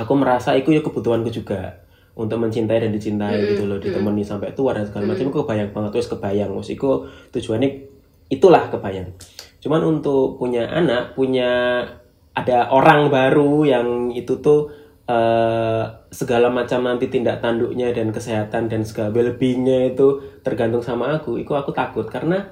[0.00, 1.84] aku merasa itu ya kebutuhanku juga
[2.14, 5.90] untuk mencintai dan dicintai gitu loh ditemani sampai tua dan segala macam aku kebayang banget
[5.98, 7.68] terus kebayang maksudku tujuannya
[8.30, 9.12] itulah kebayang.
[9.58, 11.82] Cuman untuk punya anak punya
[12.34, 14.70] ada orang baru yang itu tuh
[15.10, 21.42] eh, segala macam nanti tindak tanduknya dan kesehatan dan segala well-beingnya itu tergantung sama aku
[21.42, 22.06] itu aku takut.
[22.06, 22.46] Karena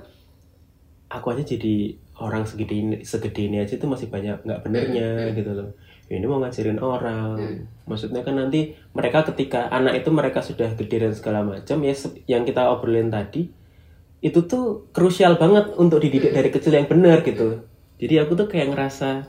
[1.06, 5.50] aku aja jadi orang segede ini segede ini aja tuh masih banyak nggak benernya gitu
[5.52, 5.68] loh.
[6.06, 7.36] Ya, ini mau ngajarin orang.
[7.84, 11.94] Maksudnya kan nanti mereka ketika anak itu mereka sudah gede dan segala macam ya
[12.30, 13.50] yang kita obrolin tadi
[14.22, 17.66] itu tuh krusial banget untuk dididik dari kecil yang benar gitu.
[17.98, 19.26] Jadi aku tuh kayak ngerasa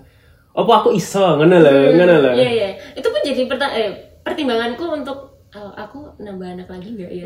[0.53, 1.41] apa aku iso?
[1.41, 3.89] Ngono loh ngono loh Iya iya, itu pun jadi perta- eh,
[4.21, 7.25] pertimbanganku untuk oh, aku nambah anak lagi nggak ya?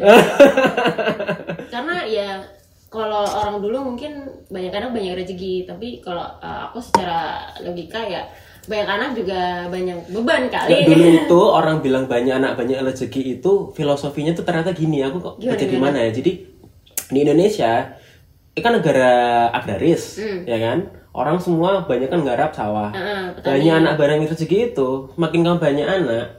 [1.74, 2.30] Karena ya
[2.98, 8.26] kalau orang dulu mungkin banyak anak banyak rezeki, tapi kalau eh, aku secara logika ya
[8.68, 10.84] banyak anak juga banyak beban kali.
[10.90, 15.36] dulu itu orang bilang banyak anak banyak rezeki itu filosofinya tuh ternyata gini aku kok
[15.40, 16.12] Gimana, baca di mana ya?
[16.12, 16.32] Jadi
[17.08, 17.72] di Indonesia
[18.58, 19.12] ini kan negara
[19.54, 20.92] agraris ya kan?
[21.18, 22.94] Orang semua banyak kan nggarap sawah.
[22.94, 23.42] Petani.
[23.42, 26.37] banyak anak barang rezeki itu makin kamu banyak anak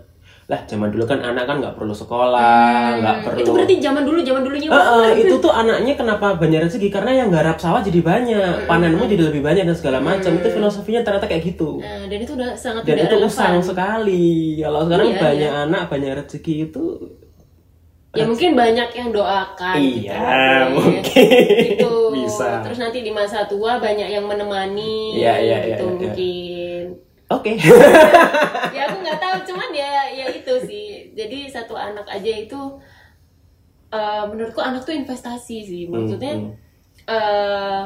[0.48, 3.44] lah zaman dulu kan anak kan nggak perlu sekolah nggak perlu Hmm.
[3.44, 4.88] Itu berarti zaman dulu zaman dulunya banget.
[5.04, 9.28] eh, itu tuh anaknya kenapa banyak rezeki karena yang garap sawah jadi banyak panenmu jadi
[9.28, 12.80] lebih banyak dan segala macam itu filosofinya ternyata kayak gitu Nah, dan itu udah sangat
[12.82, 13.28] dan tidak itu relevan.
[13.28, 14.26] usang sekali
[14.58, 16.84] kalau sekarang Iya, banyak anak banyak rezeki itu
[18.10, 20.08] Ya mungkin banyak yang doakan gitu.
[20.08, 20.64] Iya, Boleh.
[20.74, 21.28] mungkin.
[21.76, 21.92] Gitu.
[22.16, 22.64] Bisa.
[22.64, 25.92] Terus nanti di masa tua banyak yang menemani Iya, iya, iya, gitu iya.
[25.92, 26.16] mungkin.
[27.28, 27.52] Oke
[28.76, 30.86] ya aku nggak tahu cuman ya ya itu sih.
[31.12, 32.60] Jadi satu anak aja itu
[33.92, 35.82] eh, menurutku anak tuh investasi sih.
[35.88, 36.52] Maksudnya hmm.
[37.08, 37.82] eh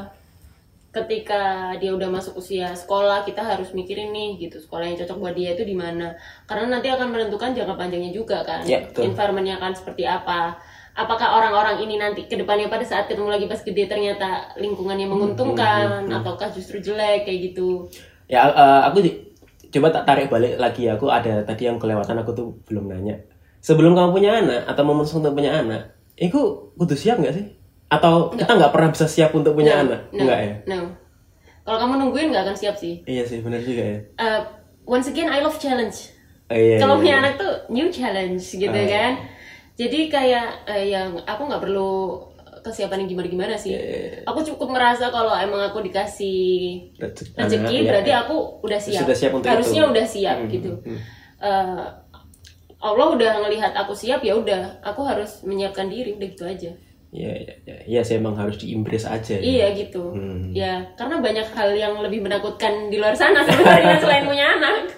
[0.92, 5.32] ketika dia udah masuk usia sekolah kita harus mikirin nih gitu sekolah yang cocok buat
[5.32, 6.12] dia itu di mana
[6.44, 9.08] karena nanti akan menentukan jangka panjangnya juga kan Ya, betul.
[9.08, 10.60] environmentnya akan seperti apa
[10.92, 15.16] apakah orang-orang ini nanti ke depannya pada saat ketemu lagi pas gede ternyata lingkungannya Hmm,
[15.16, 17.88] menguntungkan ataukah justru jelek kayak gitu
[18.28, 19.00] ya eh, aku
[19.72, 23.16] coba tak tarik balik lagi aku ada tadi yang kelewatan aku tuh belum nanya.
[23.64, 26.38] Sebelum kamu punya anak atau memutuskan untuk punya anak itu
[26.76, 27.46] kudu siap nggak sih?
[27.88, 30.12] Atau kita nggak pernah bisa siap untuk punya anak?
[30.12, 30.54] no, enggak ya?
[30.68, 30.78] no.
[31.62, 33.00] kalau kamu nungguin nggak akan siap sih.
[33.06, 33.98] Iya sih benar juga ya.
[34.18, 34.40] Eh,
[34.84, 36.10] once again I love challenge.
[36.50, 37.22] Oh, iya, kalau iya, punya iya.
[37.22, 38.90] anak tuh new challenge gitu iya.
[38.90, 39.12] kan.
[39.78, 42.18] Jadi kayak eh, yang aku nggak perlu
[42.62, 47.90] kesiapan yang gimana gimana sih Iya, aku cukup merasa kalau emang aku dikasih Rezeki- ya,
[47.90, 48.22] berarti ya.
[48.22, 49.90] aku udah siap Sudah siap untuk harusnya itu.
[49.90, 50.98] udah siap Hmm, gitu hmm.
[51.38, 51.84] Eh,
[52.80, 56.70] Allah udah ngelihat aku siap ya udah aku harus menyiapkan diri udah gitu aja
[57.10, 57.76] Iya, iya, iya.
[57.84, 59.34] Iya sih emang harus diimbres aja.
[59.34, 59.38] ya.
[59.38, 60.48] iya gitu Hmm.
[60.50, 64.88] ya karena banyak hal yang lebih menakutkan di luar sana sebenarnya selain punya anak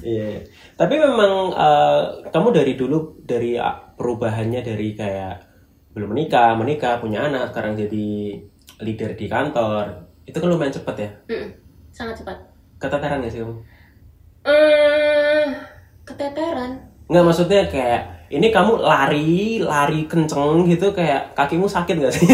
[0.00, 0.42] Iya.
[0.74, 5.51] Tapi memang eh, kamu dari dulu dari ah, perubahannya dari kayak
[5.92, 8.40] belum menikah, menikah, punya anak, sekarang jadi
[8.80, 9.92] leader di kantor.
[10.24, 11.10] Itu kan lumayan cepet ya.
[11.28, 11.50] Mm-mm,
[11.92, 12.38] sangat cepat
[12.80, 13.54] Keteteran gak sih kamu?
[14.42, 15.46] Eh,
[16.02, 16.72] keteteran
[17.06, 22.26] Nggak maksudnya kayak ini kamu lari, lari kenceng gitu kayak kakimu sakit gak sih?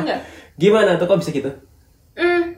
[0.00, 0.20] enggak
[0.62, 1.50] Gimana tuh kok bisa gitu?
[2.16, 2.56] Mm,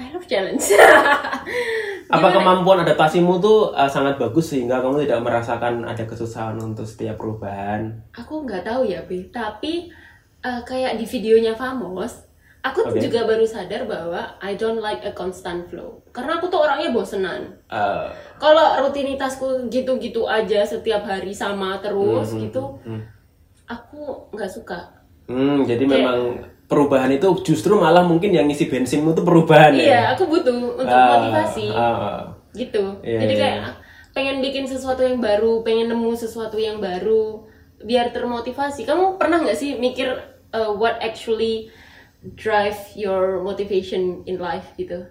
[0.00, 0.74] I love challenge
[2.08, 7.16] Apa kemampuan adaptasimu tuh eh, sangat bagus sehingga kamu tidak merasakan ada kesusahan untuk setiap
[7.16, 7.92] perubahan?
[8.10, 9.92] aku nggak tahu ya Be tapi
[10.40, 12.24] eh, kayak di videonya Famos
[12.58, 12.98] aku Oke.
[12.98, 17.54] juga baru sadar bahwa I don't like a constant flow karena aku tuh orangnya bosenan
[17.68, 18.06] Eh,
[18.36, 23.02] kalau rutinitasku gitu-gitu aja setiap hari sama terus Hmm, gitu hmm.
[23.66, 24.80] aku nggak suka
[25.28, 29.82] Hmm, jadi memang perubahan itu justru malah mungkin yang ngisi bensinmu tuh perubahan ya.
[29.82, 31.66] iya aku butuh untuk Ah, motivasi.
[31.72, 32.20] ah,
[32.52, 33.00] gitu.
[33.00, 33.60] Iya, jadi iya, kayak
[34.12, 37.48] pengen bikin sesuatu yang baru pengen nemu sesuatu yang baru
[37.80, 38.84] biar termotivasi.
[38.84, 40.12] Kamu pernah nggak sih mikir
[40.52, 41.72] uh, what actually
[42.36, 45.08] drive your motivation in life gitu?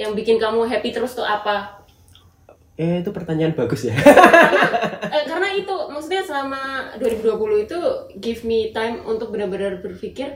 [0.00, 1.84] Yang bikin kamu happy terus tuh apa
[2.76, 3.96] Eh, itu pertanyaan bagus ya.
[5.06, 6.60] Eh, karena itu maksudnya selama
[6.96, 7.78] 2020 itu
[8.18, 10.28] give me time untuk benar-benar berpikir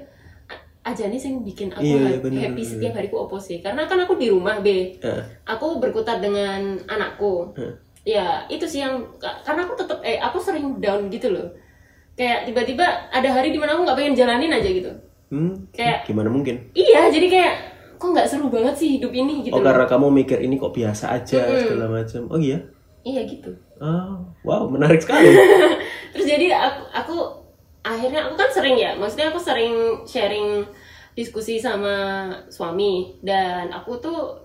[0.46, 2.70] "A- aja nih yang bikin aku Iya, iya, bener, happy bener.
[2.70, 7.52] setiap hariku opo sih karena kan aku di rumah be Eh, aku berkutat dengan anakku
[7.52, 7.76] Hmm.
[8.02, 11.52] ya itu sih yang ka- karena aku tetap eh aku sering down gitu loh
[12.14, 14.92] kayak tiba-tiba ada hari di mana aku nggak pengen jalanin aja gitu
[15.28, 16.72] hmm, Kayak- gimana mungkin?
[16.72, 17.54] iya jadi kayak
[18.00, 20.72] kok nggak seru banget sih hidup ini gitu Oh, loh karena kamu mikir ini kok
[20.72, 21.60] biasa aja Mm-mm.
[21.60, 22.22] segala macam.
[22.32, 22.56] Oh iya.
[23.02, 25.28] iya gitu Oh, wow, menarik sekali.
[26.12, 27.16] terus jadi aku aku
[27.80, 29.72] akhirnya aku kan sering ya maksudnya aku sering
[30.04, 30.64] sharing
[31.12, 34.36] diskusi sama suami dan aku tuh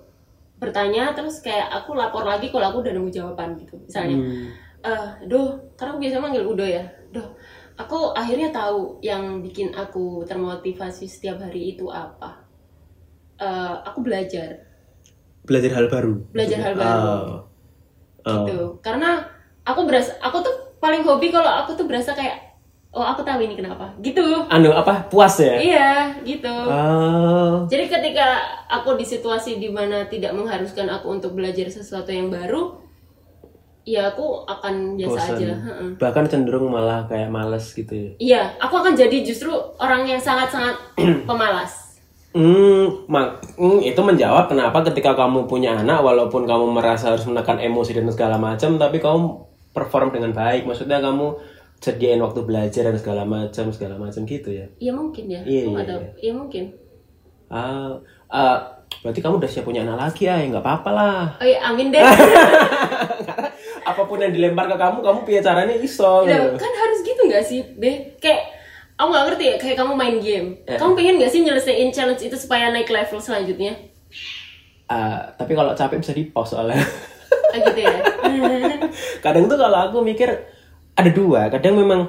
[0.56, 4.48] bertanya terus kayak aku lapor lagi kalau aku udah nemu jawaban gitu misalnya Hmm.
[4.88, 6.80] eh doh karena aku biasa manggil udo ya
[7.12, 7.28] doh
[7.76, 12.45] aku akhirnya tahu yang bikin aku termotivasi setiap hari itu apa
[13.36, 14.64] Eh, aku belajar
[15.44, 16.14] Belajar hal baru.
[16.32, 16.98] Belajar hal baru.
[16.98, 17.40] Oh.
[18.26, 18.42] Oh.
[18.42, 19.22] gitu karena
[19.62, 22.58] aku berasa aku tuh paling hobi kalau aku tuh berasa kayak
[22.90, 25.06] oh aku tahu ini kenapa gitu Anu apa?
[25.06, 25.54] Puas ya?
[25.54, 25.92] iya
[26.26, 27.70] gitu Oh.
[27.70, 28.26] jadi ketika
[28.66, 32.82] aku di situasi di mana tidak mengharuskan aku untuk belajar sesuatu yang baru
[33.86, 35.38] ya aku akan biasa bosan.
[35.38, 35.50] aja.
[36.02, 38.10] Bahkan cenderung malah kayak males gitu ya.
[38.18, 40.74] iya aku akan jadi justru orang yang sangat-sangat
[41.30, 41.85] pemalas
[42.36, 47.56] Hmm, mak, hmm, itu menjawab kenapa ketika kamu punya anak, walaupun kamu merasa harus menekan
[47.64, 49.40] emosi dan segala macam, tapi kamu
[49.72, 50.68] perform dengan baik.
[50.68, 51.32] Maksudnya kamu
[51.80, 54.66] sediain waktu belajar dan segala macam, segala macam gitu ya.
[54.80, 56.64] iya mungkin ya Iya, aku nggak iya, iya mungkin
[57.46, 57.94] Ah,
[58.32, 58.58] ah,
[59.06, 60.40] berarti kamu udah siap punya anak lagi ya?
[60.40, 61.20] Nggak apa-apa lah.
[61.38, 62.02] oh iya amin deh
[63.90, 66.26] Apa pun yang dilempar ke kamu, kamu punya caranya iso.
[66.26, 66.58] Iya, gitu.
[66.58, 68.18] kan harus gitu nggak sih, Be?
[68.18, 68.55] Kayak
[68.96, 70.48] aku nggak ngerti ya, kayak kamu main game.
[70.64, 70.78] Ya.
[70.78, 73.76] Kamu pengen nggak sih nyelesain challenge itu supaya naik level selanjutnya?
[74.86, 76.78] Ah, tapi kalau capek bisa di pause soalnya.
[77.52, 77.96] Ah, gitu ya.
[79.26, 80.28] kadang tuh kalau aku mikir
[80.94, 82.08] ada dua kadang memang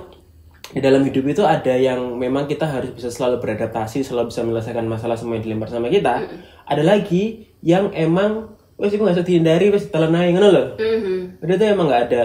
[0.66, 4.82] di dalam hidup itu ada yang memang kita harus bisa selalu beradaptasi selalu bisa menyelesaikan
[4.84, 6.26] masalah semua yang dilempar sama kita
[6.66, 11.39] ada lagi yang emang wes itu nggak usah dihindari wes telan aja ngono loh Mhm.
[11.43, 12.20] udah tuh emang nggak ada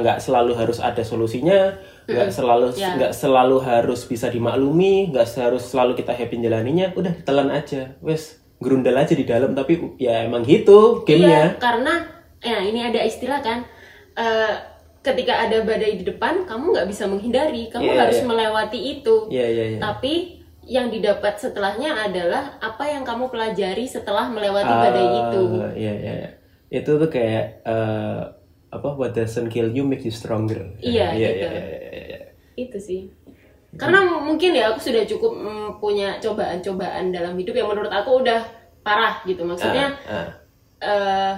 [0.00, 2.96] nggak selalu harus ada solusinya nggak selalu Ya.
[2.96, 8.44] nggak selalu harus bisa dimaklumi nggak harus selalu kita happy jalaninya udah telan aja wes
[8.60, 11.94] gerundal aja di dalam tapi ya emang gitu gamenya Iya, karena
[12.40, 13.64] ya ini ada istilah kan,
[14.16, 14.52] eh,
[15.00, 18.26] ketika ada badai di depan, kamu nggak bisa menghindari, kamu Iya, harus iya.
[18.28, 19.16] melewati itu.
[19.28, 19.78] Iya iya iya.
[19.80, 25.42] Tapi yang didapat setelahnya adalah apa yang kamu pelajari setelah melewati Ah, badai itu.
[25.76, 26.12] Iya iya.
[26.24, 26.30] iya.
[26.72, 28.20] Itu tuh kayak eh,
[28.76, 30.60] apa what doesn't kill you make you stronger.
[30.82, 31.46] Iya, iya, gitu.
[31.46, 32.20] iya, iya, iya, iya.
[32.54, 33.00] itu sih
[33.74, 38.22] karena m- mungkin ya aku sudah cukup mm, punya cobaan-cobaan dalam hidup yang menurut aku
[38.22, 38.40] udah
[38.86, 40.28] parah gitu maksudnya Ah,
[40.78, 41.34] eh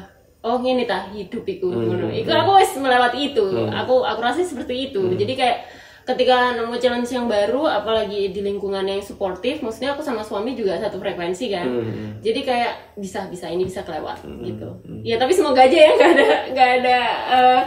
[0.46, 2.06] oh ini tah hidup itu Hmm, ngono.
[2.12, 5.18] hmm, itu aku wis melewati itu aku aku rasa seperti itu Hmm.
[5.18, 5.58] jadi kayak
[6.06, 10.78] ketika nemu challenge yang baru apalagi di lingkungan yang suportif maksudnya aku sama suami juga
[10.78, 11.66] satu frekuensi kan.
[11.66, 12.22] Hmm.
[12.22, 14.70] jadi kayak bisa bisa ini bisa kelewat gitu.
[15.02, 17.62] Ya tapi semoga aja ya nggak ada nggak ada eh,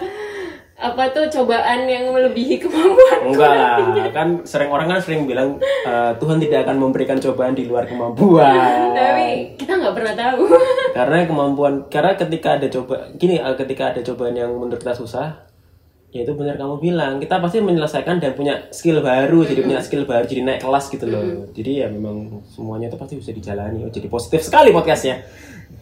[0.80, 6.12] apa tuh cobaan yang melebihi kemampuan Enggak lah, kan sering orang kan sering bilang eh,
[6.16, 8.96] Tuhan tidak akan memberikan cobaan di luar kemampuan.
[8.98, 10.48] tapi kita nggak pernah tahu.
[10.96, 15.49] Karena kemampuan, karena ketika ada coba, gini, eh, ketika ada cobaan yang menurut kita susah,
[16.10, 17.14] ya itu benar kamu bilang.
[17.22, 21.05] Kita pasti menyelesaikan dan punya skill baru jadi punya skill baru jadi naik kelas gitu
[21.05, 21.49] loh.
[21.53, 23.86] Jadi ya memang semuanya itu pasti bisa dijalani.
[23.86, 25.22] Oh, jadi positif sekali podcastnya.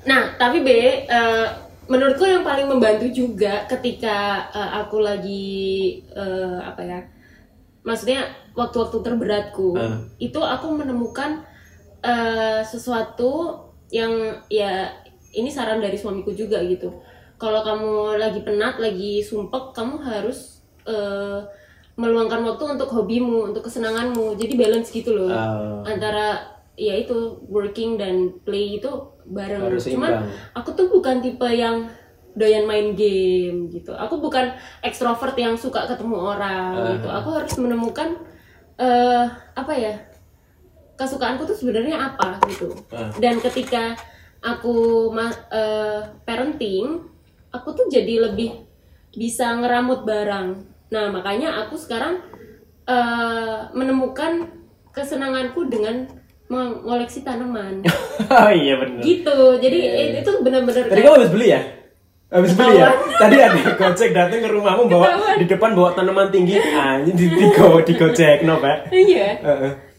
[0.03, 0.69] Nah, tapi B,
[1.07, 1.47] eh,
[1.87, 5.47] menurutku yang paling membantu juga ketika eh, aku lagi
[6.11, 6.99] eh, apa ya,
[7.87, 10.03] maksudnya waktu-waktu terberatku, Ah.
[10.19, 11.43] itu aku menemukan
[12.03, 14.11] eh, sesuatu yang
[14.51, 14.91] ya
[15.31, 16.91] ini saran dari suamiku juga gitu.
[17.37, 21.39] Kalau kamu lagi penat, lagi sumpek, kamu harus eh,
[21.93, 24.33] meluangkan waktu untuk hobimu, untuk kesenanganmu.
[24.35, 25.81] Jadi balance gitu loh Ah.
[25.83, 26.39] antara
[26.73, 27.13] ya itu
[27.45, 28.87] working dan play itu
[29.25, 29.67] bareng.
[29.67, 30.23] Harus Cuman
[30.53, 31.89] aku tuh bukan tipe yang
[32.33, 33.91] doyan main game gitu.
[33.91, 36.85] Aku bukan ekstrovert yang suka ketemu orang Ah.
[36.93, 37.07] gitu.
[37.09, 38.13] Aku harus menemukan
[38.77, 39.97] eh apa ya
[40.95, 42.73] kesukaanku tuh sebenarnya apa gitu.
[42.89, 43.09] Ah.
[43.17, 43.97] Dan ketika
[44.39, 47.09] aku ma- eh, parenting,
[47.57, 48.53] aku tuh jadi lebih
[49.13, 50.47] bisa ngeramut barang.
[50.93, 52.21] Nah makanya aku sekarang
[52.85, 54.47] eh, menemukan
[54.93, 56.05] kesenanganku dengan
[56.47, 57.83] mengoleksi tanaman.
[58.31, 59.37] Oh iya benar gitu.
[59.59, 61.61] Jadi eh, itu benar-benar tadi kayak- kamu habis beli ya?
[62.27, 62.89] Habis beli ya?
[63.19, 65.07] Tadi ada gojek datang ke rumahmu bawa
[65.39, 66.59] di depan bawa tanaman tinggi.
[66.75, 68.91] Ah ini di, di, go, di gojek no pak?
[68.91, 69.29] Iya.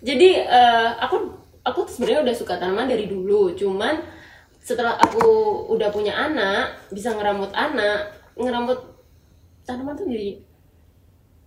[0.01, 1.17] Jadi eh, aku
[1.65, 3.53] aku tuh sebenarnya udah suka tanaman dari dulu.
[3.53, 4.01] Cuman
[4.69, 5.25] setelah aku
[5.73, 8.77] udah punya anak bisa ngeramut anak ngeramut
[9.65, 10.37] tanaman tuh jadi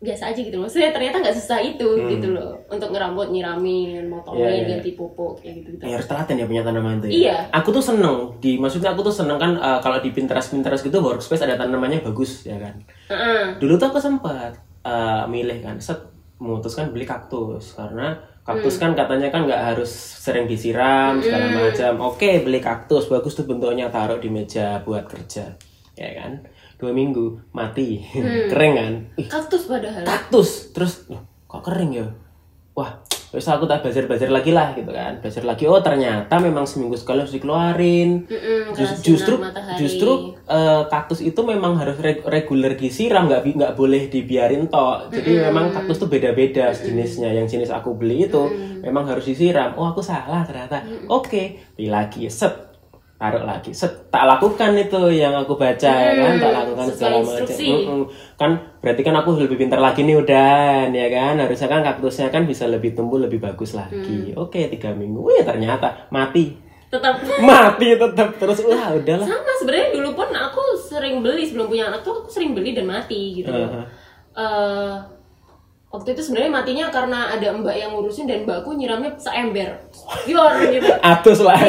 [0.02, 0.66] biasa aja gitu loh.
[0.66, 4.50] Maksudnya ternyata nggak susah itu gitu loh untuk ngerambut, nyiramin, motongin, Hmm.
[4.50, 4.70] Iya, iya.
[4.74, 5.84] ganti pupuk kayak gitu gitu.
[5.86, 7.14] Ya, harus telaten ya punya tanaman tuh ya.
[7.14, 7.38] Iya.
[7.62, 10.98] Aku tuh seneng di maksudnya aku tuh seneng kan eh, kalau di Pinterest Pinterest gitu
[10.98, 12.82] workspace ada tanamannya bagus ya kan.
[13.14, 13.62] Heeh.
[13.62, 16.02] Dulu tuh aku sempat eh, milih kan, set
[16.42, 21.94] memutuskan beli kaktus karena kaktus kan katanya kan nggak harus sering disiram segala macam.
[22.14, 25.54] Oke beli kaktus bagus tuh bentuknya taruh di meja buat kerja
[25.98, 26.42] ya kan.
[26.82, 28.02] Dua minggu mati
[28.52, 28.94] kering kan.
[29.30, 30.02] Kaktus padahal.
[30.02, 32.08] kaktus terus loh, kok kering ya
[32.76, 32.92] wah
[33.32, 35.18] terus aku tak belajar-belajar lagi lah gitu kan.
[35.18, 38.28] Belajar lagi oh ternyata memang seminggu sekali harus dikeluarin.
[38.28, 39.78] Mm-mm, Jus- kena justru matahari.
[39.80, 40.12] justru
[40.46, 45.72] eh, kaktus itu memang harus reg- reguler disiram nggak nggak boleh dibiarin tok jadi memang
[45.72, 48.44] kaktus tuh beda-beda jenisnya yang jenis aku beli itu
[48.82, 49.74] memang harus disiram.
[49.76, 50.84] Oh aku salah ternyata.
[51.08, 52.28] Oke beli lagi.
[52.28, 52.71] Set
[53.22, 53.70] taruh lagi.
[53.70, 56.34] Set tak lakukan itu yang aku baca ya kan?
[56.42, 57.22] Tak lakukan segala macam.
[57.22, 57.70] instruksi.
[57.70, 58.02] Mm-mm.
[58.34, 58.52] kan
[58.82, 61.38] berarti kan aku lebih pintar lagi nih udah ya kan?
[61.38, 64.34] Harusnya kan kaktusnya kan bisa lebih tumbuh lebih bagus lagi.
[64.34, 65.22] Oke tiga minggu.
[65.22, 66.58] Wih, ternyata mati.
[66.92, 67.24] Tetap.
[67.48, 68.68] Mati tetap terus.
[68.68, 69.24] Wah udahlah.
[69.24, 72.84] Sama sebenarnya dulu pun aku sering beli sebelum punya anak tuh aku sering beli dan
[72.84, 73.70] mati gitu loh.
[73.70, 73.86] Heeh.
[74.36, 74.96] Eh,
[75.92, 79.76] waktu itu sebenarnya matinya karena ada mbak yang ngurusin dan mbakku nyiramnya seember.
[80.24, 80.88] Biar gitu.
[81.12, 81.60] Atus lah.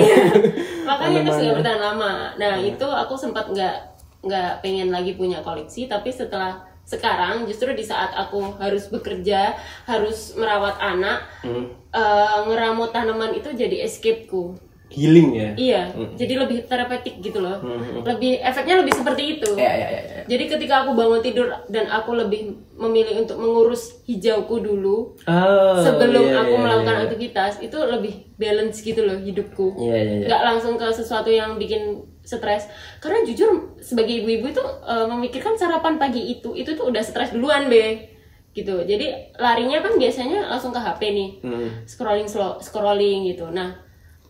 [0.89, 2.13] Makanya terus nggak bertahan lama.
[2.39, 3.77] Nah itu aku sempat nggak
[4.23, 9.55] nggak pengen lagi punya koleksi tapi setelah sekarang justru di saat aku harus bekerja
[9.87, 11.67] harus merawat anak Hmm.
[11.91, 14.55] eh, ngeramut tanaman itu jadi escapeku
[14.93, 15.51] healing ya?
[15.57, 15.83] Iya
[16.15, 17.59] jadi lebih terapeutik gitu loh.
[18.05, 19.51] Lebih efeknya lebih seperti itu.
[19.57, 20.23] Ya ya ya, ya.
[20.29, 26.25] jadi ketika aku bangun tidur dan aku lebih memilih untuk mengurus hijauku dulu Oh, sebelum
[26.27, 27.03] iya, aku iya, melakukan iya.
[27.07, 29.67] aktivitas itu lebih balance gitu loh hidupku.
[29.79, 30.27] Iya, iya, iya.
[30.29, 32.67] nggak langsung ke sesuatu yang bikin stres.
[32.99, 37.71] Karena jujur sebagai ibu-ibu itu eh, memikirkan sarapan pagi itu itu tuh udah stres duluan
[37.71, 38.11] be.
[38.53, 38.85] Gitu.
[38.85, 41.31] Jadi larinya kan biasanya langsung ke HP nih.
[41.41, 41.69] Hmm.
[41.89, 43.47] scrolling slow scrolling gitu.
[43.51, 43.79] Nah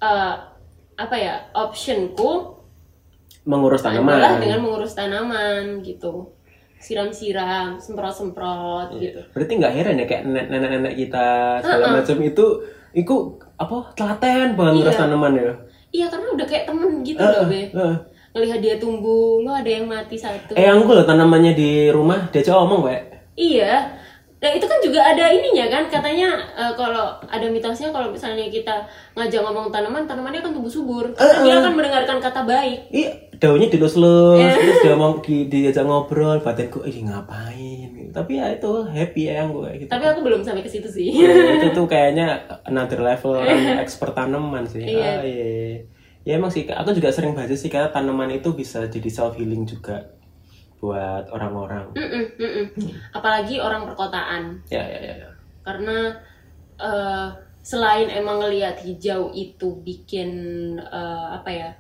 [0.03, 0.35] eh,
[1.03, 2.63] apa ya optionku
[3.43, 4.39] mengurus adalah tanaman.
[4.39, 6.31] dengan mengurus tanaman gitu.
[6.79, 9.23] Siram-siram semprot-semprot gitu.
[9.31, 11.27] Berarti nggak heran ya kayak nenek- nenek-nenek kita
[11.59, 12.47] segala macam itu
[12.93, 13.15] itu
[13.57, 15.01] apa telaten banget ngurus Iya.
[15.01, 15.53] tanaman ya?
[15.93, 17.63] Iya karena udah kayak temen gitu loh be.
[17.69, 17.97] Heeh.
[18.33, 20.57] ngelihat dia tumbuh lo ada yang mati satu.
[20.57, 23.03] Eh aku loh tanamannya di rumah dia coba ngomong wek
[23.35, 23.93] iya
[24.43, 28.75] nah itu kan juga ada ininya kan katanya eh, kalau ada mitosnya kalau misalnya kita
[29.15, 33.71] ngajak ngomong tanaman tanamannya akan tumbuh subur karena dia akan mendengarkan kata baik Iya, daunnya
[33.71, 38.11] dilus-lus, terus dia mau di, diajak ngobrol, batinku, ih ngapain?
[38.11, 39.91] Tapi ya itu happy ya yang gue gitu.
[39.91, 41.31] tapi aku belum sampai ke situ sih Ya,
[41.63, 44.83] itu tuh kayaknya another level orang expert tanaman sih.
[44.83, 45.07] Iya.
[45.07, 45.87] Ah, iya.
[46.23, 49.67] Ya emang sih, aku juga sering baca sih karena tanaman itu bisa jadi self healing
[49.67, 50.07] juga
[50.83, 51.95] buat orang-orang.
[51.95, 52.67] Mm-mm, mm-mm.
[53.11, 55.15] apalagi orang perkotaan Ya, ya, ya.
[55.17, 55.29] ya.
[55.63, 56.11] karena
[56.75, 57.29] eh,
[57.63, 60.31] selain emang ngelihat hijau itu bikin
[60.77, 61.71] eh, apa ya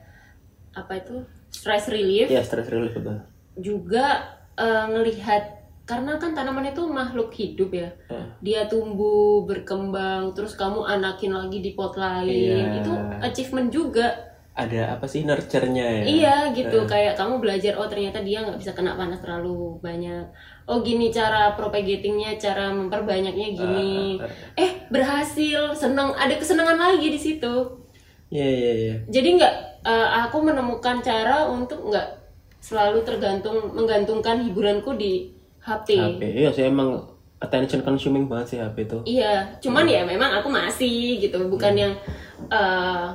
[0.72, 1.18] apa itu
[1.50, 3.18] stress relief Ya, stress relief betul.
[3.59, 4.22] juga
[4.55, 8.22] eh, ngelihat karena kan tanaman itu makhluk hidup ya Ya.
[8.38, 12.30] dia tumbuh berkembang terus kamu anakin lagi di pot lain
[12.70, 12.78] Iya.
[12.78, 14.14] itu achievement juga
[14.53, 16.05] ada apa sih nurture-nya ya?
[16.05, 20.28] Iya gitu, kayak kamu belajar oh ternyata dia nggak bisa kena panas terlalu banyak.
[20.68, 24.20] Oh gini cara propagatingnya, cara memperbanyaknya gini.
[24.53, 27.80] Eh berhasil, seneng, ada kesenangan lagi di situ.
[28.32, 28.94] iya iya iya.
[29.09, 32.09] Jadi nggak, eh, aku menemukan cara untuk nggak
[32.61, 35.32] selalu tergantung menggantungkan hiburanku di
[35.64, 35.96] HP.
[35.96, 37.09] HP iya sih emang
[37.42, 38.98] attention consuming banget sih HP itu.
[39.18, 41.92] Iya, cuman ya memang aku masih gitu, bukan yang
[42.53, 43.07] eh,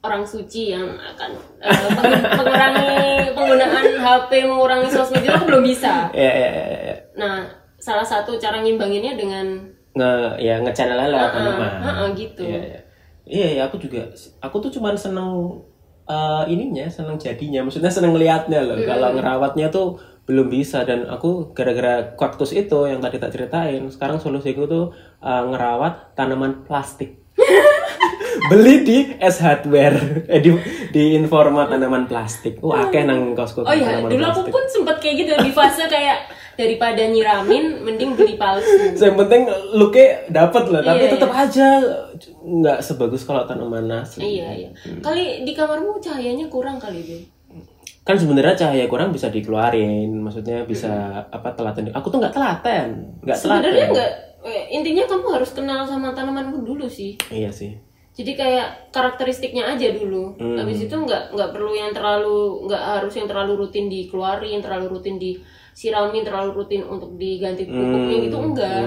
[0.00, 1.30] orang suci yang akan
[1.60, 2.88] eh, meng- mengurangi
[3.30, 6.08] penggunaan HP, mengurangi sosmed itu aku belum bisa.
[6.10, 6.96] iya iya iya iya.
[7.14, 7.44] Nah,
[7.76, 9.44] salah satu cara ngimbanginnya dengan
[9.90, 12.42] nge ya ngechannel Heeh, teman heeh, gitu.
[12.42, 12.80] iya iya
[13.26, 14.06] iya iya, aku juga
[14.40, 15.60] aku tuh cuman seneng
[16.06, 21.50] eh, ininya seneng jadinya maksudnya seneng liatnya loh kalau ngerawatnya tuh belum bisa dan aku
[21.52, 24.84] gara-gara cactus itu yang tadi tak ceritain sekarang solusiku tuh
[25.20, 27.19] eh, ngerawat tanaman plastik
[28.50, 30.26] beli di S hardware.
[30.26, 30.50] Eh, di
[30.90, 32.58] di informa tanaman plastik.
[32.58, 34.52] Wah akeh nang kosku Oh iya, dulu aku plastik.
[34.52, 36.26] pun sempet kayak gitu di fase kayak
[36.58, 38.92] daripada nyiramin mending beli palsu.
[38.92, 41.66] yang penting looknya dapet lah tapi Iya, tetap aja
[42.42, 44.36] nggak sebagus kalau tanaman asli.
[44.36, 44.70] Iya, iya.
[45.00, 47.22] Kali di kamarmu cahayanya kurang kali deh.
[48.00, 50.90] kan sebenarnya cahaya kurang bisa dikeluarin maksudnya bisa
[51.30, 51.92] apa telaten.
[51.94, 52.88] Aku tuh nggak telaten
[53.22, 57.14] nggak Sebenarnya telaten enggak eh, intinya kamu harus kenal sama tanamanmu dulu sih.
[57.30, 57.76] iya sih
[58.20, 60.36] Jadi kayak karakteristiknya aja dulu.
[60.36, 65.16] Habis itu nggak nggak perlu yang terlalu nggak harus yang terlalu rutin dikeluarin, terlalu rutin
[65.16, 68.86] disiramin, terlalu rutin untuk diganti pupuknya gitu enggak.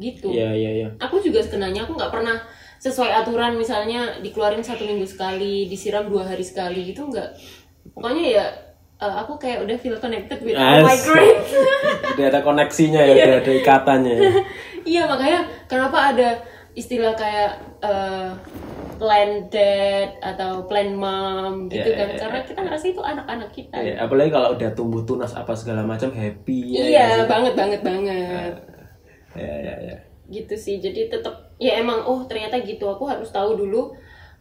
[0.00, 0.32] Gitu.
[0.32, 2.40] iya iya iya Aku juga sebenarnya aku nggak pernah
[2.80, 7.36] sesuai aturan misalnya dikeluarin satu minggu sekali, disiram dua hari sekali gitu enggak.
[7.92, 8.44] Pokoknya ya
[8.96, 11.52] eh, aku kayak udah feel connected with all my greens.
[12.16, 14.16] udah ada koneksinya ya udah ada ikatannya
[14.96, 16.40] Iya makanya kenapa ada
[16.72, 17.50] istilah kayak
[17.82, 18.30] eh,
[19.00, 22.08] plan dad atau plan mom gitu Iya, kan.
[22.12, 23.76] iya, karena kita ngerasa itu anak-anak kita.
[23.80, 28.52] Ya, apalagi kalau udah tumbuh tunas apa segala macam happy ya, Iya banget banget banget.
[29.34, 29.96] Ya ya ya
[30.30, 30.78] gitu sih.
[30.78, 32.86] Jadi tetap ya emang oh ternyata gitu.
[32.86, 33.90] Aku harus tahu dulu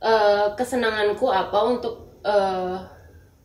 [0.04, 2.78] eh, kesenanganku apa untuk eh,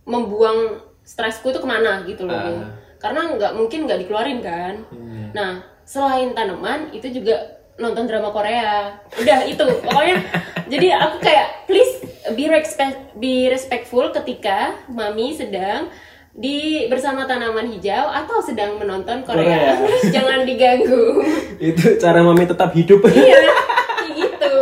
[0.04, 2.36] membuang stresku itu ke mana gitu loh.
[2.36, 2.68] Ah.
[2.98, 4.80] karena nggak mungkin nggak dikeluarin kan.
[4.88, 5.28] Iya.
[5.36, 5.50] nah
[5.84, 7.36] selain tanaman itu juga
[7.78, 8.98] nonton drama Korea.
[9.18, 9.64] Udah itu.
[9.82, 10.16] Pokoknya
[10.72, 11.94] jadi aku kayak please
[12.34, 15.90] be respect be respectful ketika mami sedang
[16.34, 19.78] di bersama tanaman hijau atau sedang menonton Korea,
[20.14, 21.22] jangan diganggu.
[21.62, 23.06] Itu cara mami tetap hidup.
[23.06, 23.38] Iya
[24.02, 24.56] kayak gitu.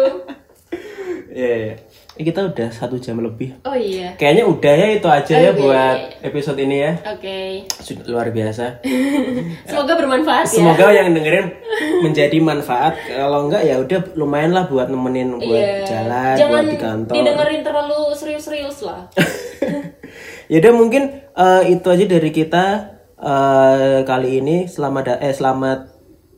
[1.32, 1.48] Ya.
[1.48, 1.68] Eh,
[2.12, 3.56] kita udah satu jam lebih.
[3.64, 4.12] Oh iya.
[4.14, 5.60] Kayaknya udah ya itu aja ya Oke.
[5.60, 6.92] buat episode ini ya.
[7.08, 7.64] Oke.
[7.74, 8.84] Sudah luar biasa.
[9.68, 10.60] Semoga bermanfaat ya.
[10.60, 11.56] Semoga yang dengerin
[12.04, 13.00] menjadi manfaat.
[13.02, 15.88] Kalau enggak ya udah lumayan lah buat nemenin buat Iya.
[15.88, 17.14] jalan jangan buat di kantor.
[17.16, 19.08] didengerin terlalu serius-serius lah.
[20.46, 21.02] Ya udah mungkin
[21.32, 22.64] eh, itu aja dari kita
[23.16, 24.68] eh, kali ini.
[24.68, 25.88] Selamat da- eh selamat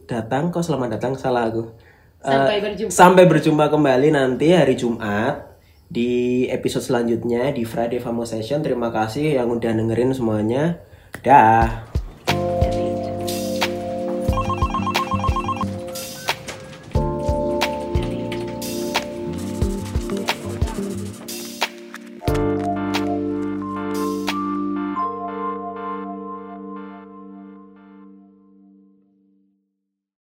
[0.07, 0.55] datang.
[0.55, 1.19] Kok selamat datang?
[1.19, 1.75] Salah aku.
[2.23, 2.91] Eh, sampai berjumpa.
[2.95, 5.54] sampai berjumpa kembali nanti hari Jumat
[5.89, 10.81] di episode selanjutnya di Friday Famo Session terima kasih yang udah dengerin semuanya.
[11.23, 11.87] Dah